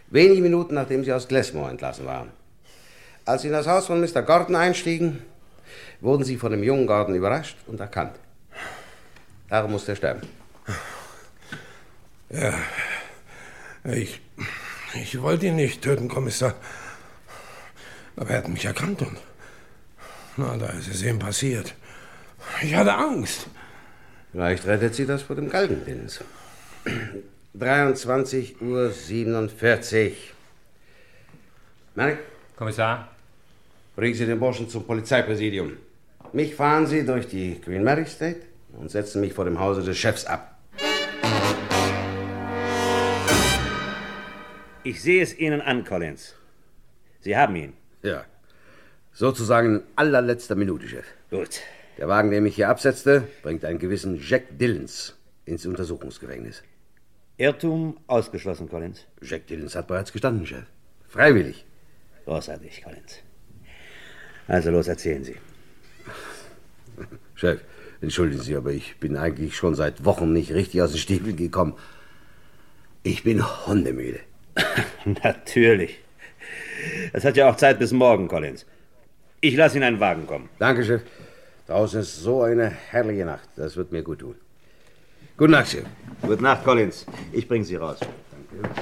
Wenige 0.09 0.40
Minuten 0.40 0.74
nachdem 0.74 1.05
Sie 1.05 1.12
aus 1.12 1.29
Glasmore 1.29 1.70
entlassen 1.70 2.07
waren. 2.07 2.31
Als 3.24 3.42
Sie 3.42 3.48
in 3.48 3.53
das 3.53 3.66
Haus 3.66 3.87
von 3.87 4.01
Mr. 4.01 4.22
Gordon 4.22 4.57
einstiegen, 4.57 5.22
wurden 6.01 6.24
Sie 6.24 6.38
von 6.38 6.51
dem 6.51 6.62
jungen 6.62 6.87
Gordon 6.87 7.14
überrascht 7.14 7.57
und 7.66 7.79
erkannt. 7.79 8.16
Darum 9.48 9.72
muss 9.72 9.88
er 9.88 9.96
sterben. 9.96 10.22
Ja, 12.31 12.55
ich, 13.85 14.20
ich 14.94 15.20
wollte 15.20 15.46
ihn 15.46 15.57
nicht 15.57 15.83
töten, 15.83 16.09
Kommissar. 16.09 16.55
Aber 18.16 18.31
er 18.31 18.38
hat 18.38 18.48
mich 18.48 18.64
erkannt 18.64 19.03
und 19.03 19.16
na, 20.37 20.57
da 20.57 20.66
ist 20.66 20.88
es 20.88 21.03
ihm 21.03 21.18
passiert. 21.18 21.74
Ich 22.62 22.74
hatte 22.74 22.94
Angst. 22.94 23.46
Vielleicht 24.31 24.66
rettet 24.66 24.94
Sie 24.94 25.07
das 25.07 25.22
vor 25.22 25.37
dem 25.37 25.51
Galgendienst. 25.51 26.22
23 27.55 28.61
Uhr 28.61 28.91
47. 28.91 30.33
Merk? 31.95 32.19
Kommissar? 32.57 33.09
Bringen 33.97 34.14
Sie 34.14 34.27
den 34.27 34.38
Burschen 34.38 34.69
zum 34.69 34.85
Polizeipräsidium. 34.85 35.77
Mich 36.33 36.55
fahren 36.55 36.87
Sie 36.87 37.05
durch 37.05 37.27
die 37.27 37.61
Queen 37.61 37.83
Mary 37.83 38.07
State 38.07 38.43
und 38.73 38.91
setzen 38.91 39.21
mich 39.21 39.33
vor 39.33 39.45
dem 39.45 39.59
Hause 39.59 39.83
des 39.83 39.99
Chefs 39.99 40.25
ab. 40.25 40.57
Ich 44.85 45.03
sehe 45.03 45.23
es 45.23 45.37
Ihnen 45.37 45.61
an, 45.61 45.85
Collins. 45.85 46.35
Sie 47.21 47.37
haben 47.37 47.57
ihn. 47.57 47.73
Ja. 48.03 48.25
Sozusagen 49.12 49.77
in 49.77 49.83
allerletzter 49.97 50.55
Minute, 50.55 50.87
Chef. 50.87 51.07
Gut. 51.31 51.61
Der 51.99 52.07
Wagen, 52.07 52.31
der 52.31 52.41
mich 52.41 52.55
hier 52.55 52.69
absetzte, 52.69 53.25
bringt 53.43 53.64
einen 53.64 53.81
gewissen 53.81 54.21
Jack 54.23 54.45
Dillons 54.59 55.17
ins 55.49 55.67
Untersuchungsgefängnis. 55.67 56.63
Irrtum 57.39 57.99
ausgeschlossen, 58.07 58.69
Collins. 58.69 59.07
Jack 59.23 59.47
Dillons 59.47 59.75
hat 59.75 59.87
bereits 59.87 60.13
gestanden, 60.13 60.47
Chef. 60.47 60.65
Freiwillig. 61.09 61.65
Großartig, 62.25 62.83
Collins. 62.83 63.23
Also 64.47 64.71
los, 64.71 64.89
erzählen 64.89 65.25
Sie. 65.25 65.37
Chef, 67.35 67.61
entschuldigen 68.01 68.43
Sie, 68.43 68.57
aber 68.57 68.73
ich 68.73 68.97
bin 68.99 69.17
eigentlich 69.17 69.57
schon 69.57 69.75
seit 69.75 70.05
Wochen 70.05 70.33
nicht 70.33 70.53
richtig 70.53 70.83
aus 70.83 70.91
den 70.91 70.99
Stiefeln 70.99 71.37
gekommen. 71.37 71.75
Ich 73.03 73.23
bin 73.23 73.45
hundemüde. 73.67 74.21
Natürlich. 75.23 75.99
Es 77.13 77.25
hat 77.25 77.37
ja 77.37 77.49
auch 77.49 77.57
Zeit 77.57 77.79
bis 77.79 77.93
morgen, 77.93 78.29
Collins. 78.29 78.67
Ich 79.41 79.55
lasse 79.55 79.77
Ihnen 79.77 79.85
einen 79.85 80.01
Wagen 80.01 80.27
kommen. 80.27 80.49
Danke, 80.59 80.85
Chef. 80.85 81.03
Draußen 81.69 82.01
ist 82.01 82.17
so 82.17 82.43
eine 82.43 82.69
herrliche 82.71 83.25
Nacht. 83.25 83.49
Das 83.55 83.77
wird 83.77 83.93
mir 83.93 84.03
gut 84.03 84.21
tun. 84.21 84.35
Gute 85.38 85.53
Nacht, 85.53 85.68
Chef. 85.68 85.85
Gute 86.20 86.42
Nacht, 86.42 86.64
Collins. 86.64 87.07
Ich 87.31 87.46
bringe 87.46 87.64
Sie 87.64 87.77
raus. 87.77 88.01
Danke. 88.01 88.74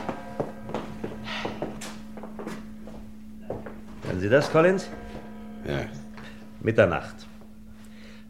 Hören 4.02 4.20
Sie 4.20 4.28
das, 4.30 4.50
Collins? 4.50 4.88
Ja. 5.68 5.80
Mitternacht. 6.62 7.26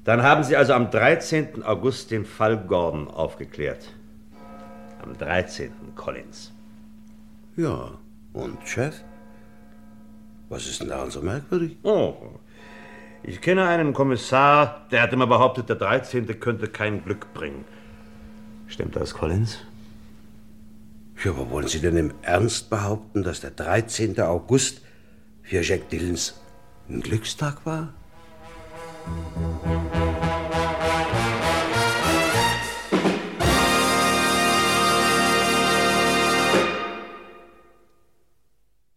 Dann 0.02 0.24
haben 0.24 0.42
Sie 0.42 0.56
also 0.56 0.72
am 0.72 0.90
13. 0.90 1.62
August 1.62 2.10
den 2.10 2.24
Fall 2.24 2.58
Gordon 2.58 3.06
aufgeklärt. 3.06 3.94
Am 5.04 5.16
13. 5.16 5.70
Collins. 5.94 6.52
Ja, 7.56 7.92
und 8.32 8.58
Chef? 8.66 9.04
Was 10.48 10.66
ist 10.66 10.80
denn 10.80 10.88
daran 10.88 11.12
so 11.12 11.22
merkwürdig? 11.22 11.76
Oh, 11.84 12.16
ich 13.22 13.40
kenne 13.40 13.68
einen 13.68 13.92
Kommissar, 13.92 14.88
der 14.90 15.02
hat 15.02 15.12
immer 15.12 15.28
behauptet, 15.28 15.68
der 15.68 15.76
13. 15.76 16.40
könnte 16.40 16.66
kein 16.66 17.04
Glück 17.04 17.32
bringen. 17.32 17.64
Stimmt 18.66 18.96
das, 18.96 19.14
Collins? 19.14 19.58
Ja, 21.24 21.30
aber 21.30 21.50
wollen 21.50 21.68
Sie 21.68 21.80
denn 21.80 21.96
im 21.96 22.12
Ernst 22.22 22.68
behaupten, 22.68 23.22
dass 23.22 23.40
der 23.40 23.50
13. 23.50 24.20
August 24.20 24.82
für 25.42 25.62
Jack 25.62 25.88
Dillons 25.88 26.34
ein 26.88 27.00
Glückstag 27.00 27.64
war? 27.64 27.94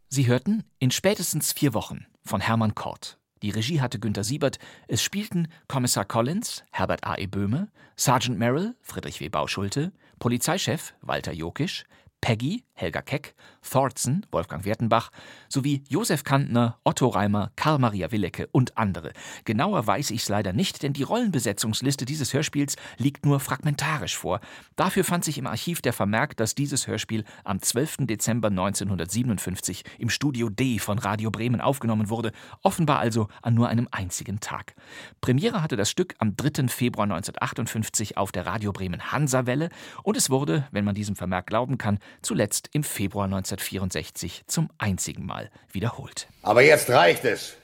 Sie 0.09 0.27
hörten 0.27 0.63
in 0.79 0.91
spätestens 0.91 1.53
vier 1.53 1.73
Wochen 1.73 2.05
von 2.25 2.41
Hermann 2.41 2.75
Kort. 2.75 3.17
Die 3.41 3.49
Regie 3.51 3.81
hatte 3.81 3.99
Günter 3.99 4.23
Siebert. 4.23 4.59
Es 4.87 5.01
spielten 5.01 5.47
Kommissar 5.67 6.05
Collins, 6.05 6.63
Herbert 6.71 7.05
A. 7.05 7.17
E. 7.17 7.27
Böhme, 7.27 7.69
Sergeant 7.95 8.37
Merrill, 8.37 8.75
Friedrich 8.81 9.19
W. 9.21 9.29
Bauschulte, 9.29 9.91
Polizeichef 10.19 10.93
Walter 11.01 11.31
Jokisch, 11.31 11.85
Peggy, 12.21 12.63
Helga 12.73 13.01
Keck, 13.01 13.35
Thortzen, 13.61 14.25
Wolfgang 14.31 14.65
Wertenbach, 14.65 15.09
sowie 15.47 15.83
Josef 15.89 16.23
Kantner, 16.23 16.77
Otto 16.83 17.07
Reimer, 17.07 17.51
Karl-Maria 17.55 18.11
Willecke 18.11 18.47
und 18.51 18.77
andere. 18.77 19.13
Genauer 19.45 19.85
weiß 19.85 20.11
ich's 20.11 20.29
leider 20.29 20.53
nicht, 20.53 20.83
denn 20.83 20.93
die 20.93 21.03
Rollenbesetzungsliste 21.03 22.05
dieses 22.05 22.33
Hörspiels 22.33 22.75
liegt 22.97 23.25
nur 23.25 23.39
fragmentarisch 23.39 24.17
vor. 24.17 24.39
Dafür 24.75 25.03
fand 25.03 25.23
sich 25.23 25.37
im 25.37 25.47
Archiv 25.47 25.81
der 25.81 25.93
Vermerk, 25.93 26.37
dass 26.37 26.55
dieses 26.55 26.87
Hörspiel 26.87 27.23
am 27.43 27.61
12. 27.61 27.97
Dezember 28.01 28.49
1957 28.49 29.83
im 29.97 30.09
Studio 30.09 30.49
D 30.49 30.79
von 30.79 30.99
Radio 30.99 31.31
Bremen 31.31 31.61
aufgenommen 31.61 32.09
wurde, 32.09 32.31
offenbar 32.63 32.99
also 32.99 33.27
an 33.41 33.55
nur 33.55 33.69
einem 33.69 33.87
einzigen 33.91 34.39
Tag. 34.39 34.75
Premiere 35.21 35.61
hatte 35.61 35.75
das 35.75 35.89
Stück 35.89 36.15
am 36.19 36.35
3. 36.35 36.67
Februar 36.67 37.03
1958 37.03 38.17
auf 38.17 38.31
der 38.31 38.45
Radio 38.45 38.71
Bremen 38.71 39.11
Hansawelle 39.11 39.69
und 40.03 40.17
es 40.17 40.29
wurde, 40.29 40.67
wenn 40.71 40.85
man 40.85 40.95
diesem 40.95 41.15
Vermerk 41.15 41.47
glauben 41.47 41.77
kann, 41.77 41.99
zuletzt 42.21 42.69
im 42.73 42.83
Februar 42.83 43.25
1964 43.25 44.43
zum 44.47 44.69
einzigen 44.77 45.25
Mal 45.25 45.49
wiederholt. 45.71 46.27
Aber 46.41 46.61
jetzt 46.61 46.89
reicht 46.89 47.25
es. 47.25 47.57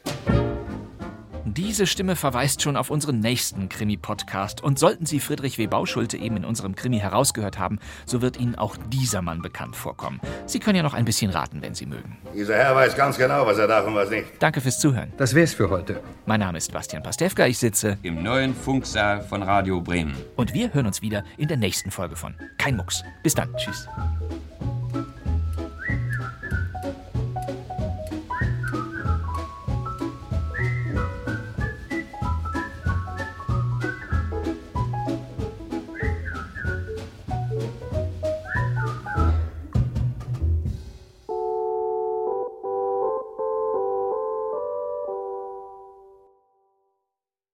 Diese 1.56 1.88
Stimme 1.88 2.18
verweist 2.18 2.62
schon 2.62 2.76
auf 2.76 2.90
unseren 2.90 3.22
nächsten 3.22 3.70
Krimi-Podcast. 3.70 4.62
Und 4.62 4.78
sollten 4.78 5.06
Sie 5.06 5.22
Friedrich 5.22 5.58
W. 5.58 5.68
Bauschulte 5.68 6.18
eben 6.18 6.36
in 6.36 6.44
unserem 6.44 6.76
Krimi 6.76 7.00
herausgehört 7.00 7.58
haben, 7.58 7.80
so 8.06 8.22
wird 8.22 8.38
Ihnen 8.38 8.56
auch 8.56 8.76
dieser 8.90 9.22
Mann 9.22 9.42
bekannt 9.42 9.78
vorkommen. 9.78 10.20
Sie 10.48 10.60
können 10.60 10.76
ja 10.76 10.84
noch 10.84 10.94
ein 10.94 11.06
bisschen 11.06 11.32
raten, 11.32 11.62
wenn 11.62 11.74
Sie 11.74 11.86
mögen. 11.86 12.18
Dieser 12.36 12.56
Herr 12.56 12.76
weiß 12.76 12.98
ganz 12.98 13.18
genau, 13.18 13.46
was 13.46 13.58
er 13.58 13.68
darf 13.68 13.88
und 13.88 13.96
was 13.96 14.10
nicht. 14.10 14.26
Danke 14.40 14.60
fürs 14.60 14.80
Zuhören. 14.80 15.14
Das 15.16 15.34
wär's 15.34 15.54
für 15.54 15.70
heute. 15.70 16.02
Mein 16.26 16.42
Name 16.42 16.58
ist 16.58 16.74
Bastian 16.74 17.02
Pastewka. 17.02 17.46
Ich 17.46 17.58
sitze 17.58 17.98
im 18.04 18.22
neuen 18.22 18.54
Funksaal 18.54 19.22
von 19.22 19.42
Radio 19.42 19.80
Bremen. 19.80 20.14
Und 20.36 20.54
wir 20.54 20.74
hören 20.74 20.88
uns 20.88 21.02
wieder 21.02 21.24
in 21.38 21.48
der 21.48 21.58
nächsten 21.58 21.90
Folge 21.90 22.18
von 22.18 22.36
Kein 22.58 22.76
Mucks. 22.76 23.02
Bis 23.24 23.34
dann. 23.34 23.56
Tschüss. 23.56 23.88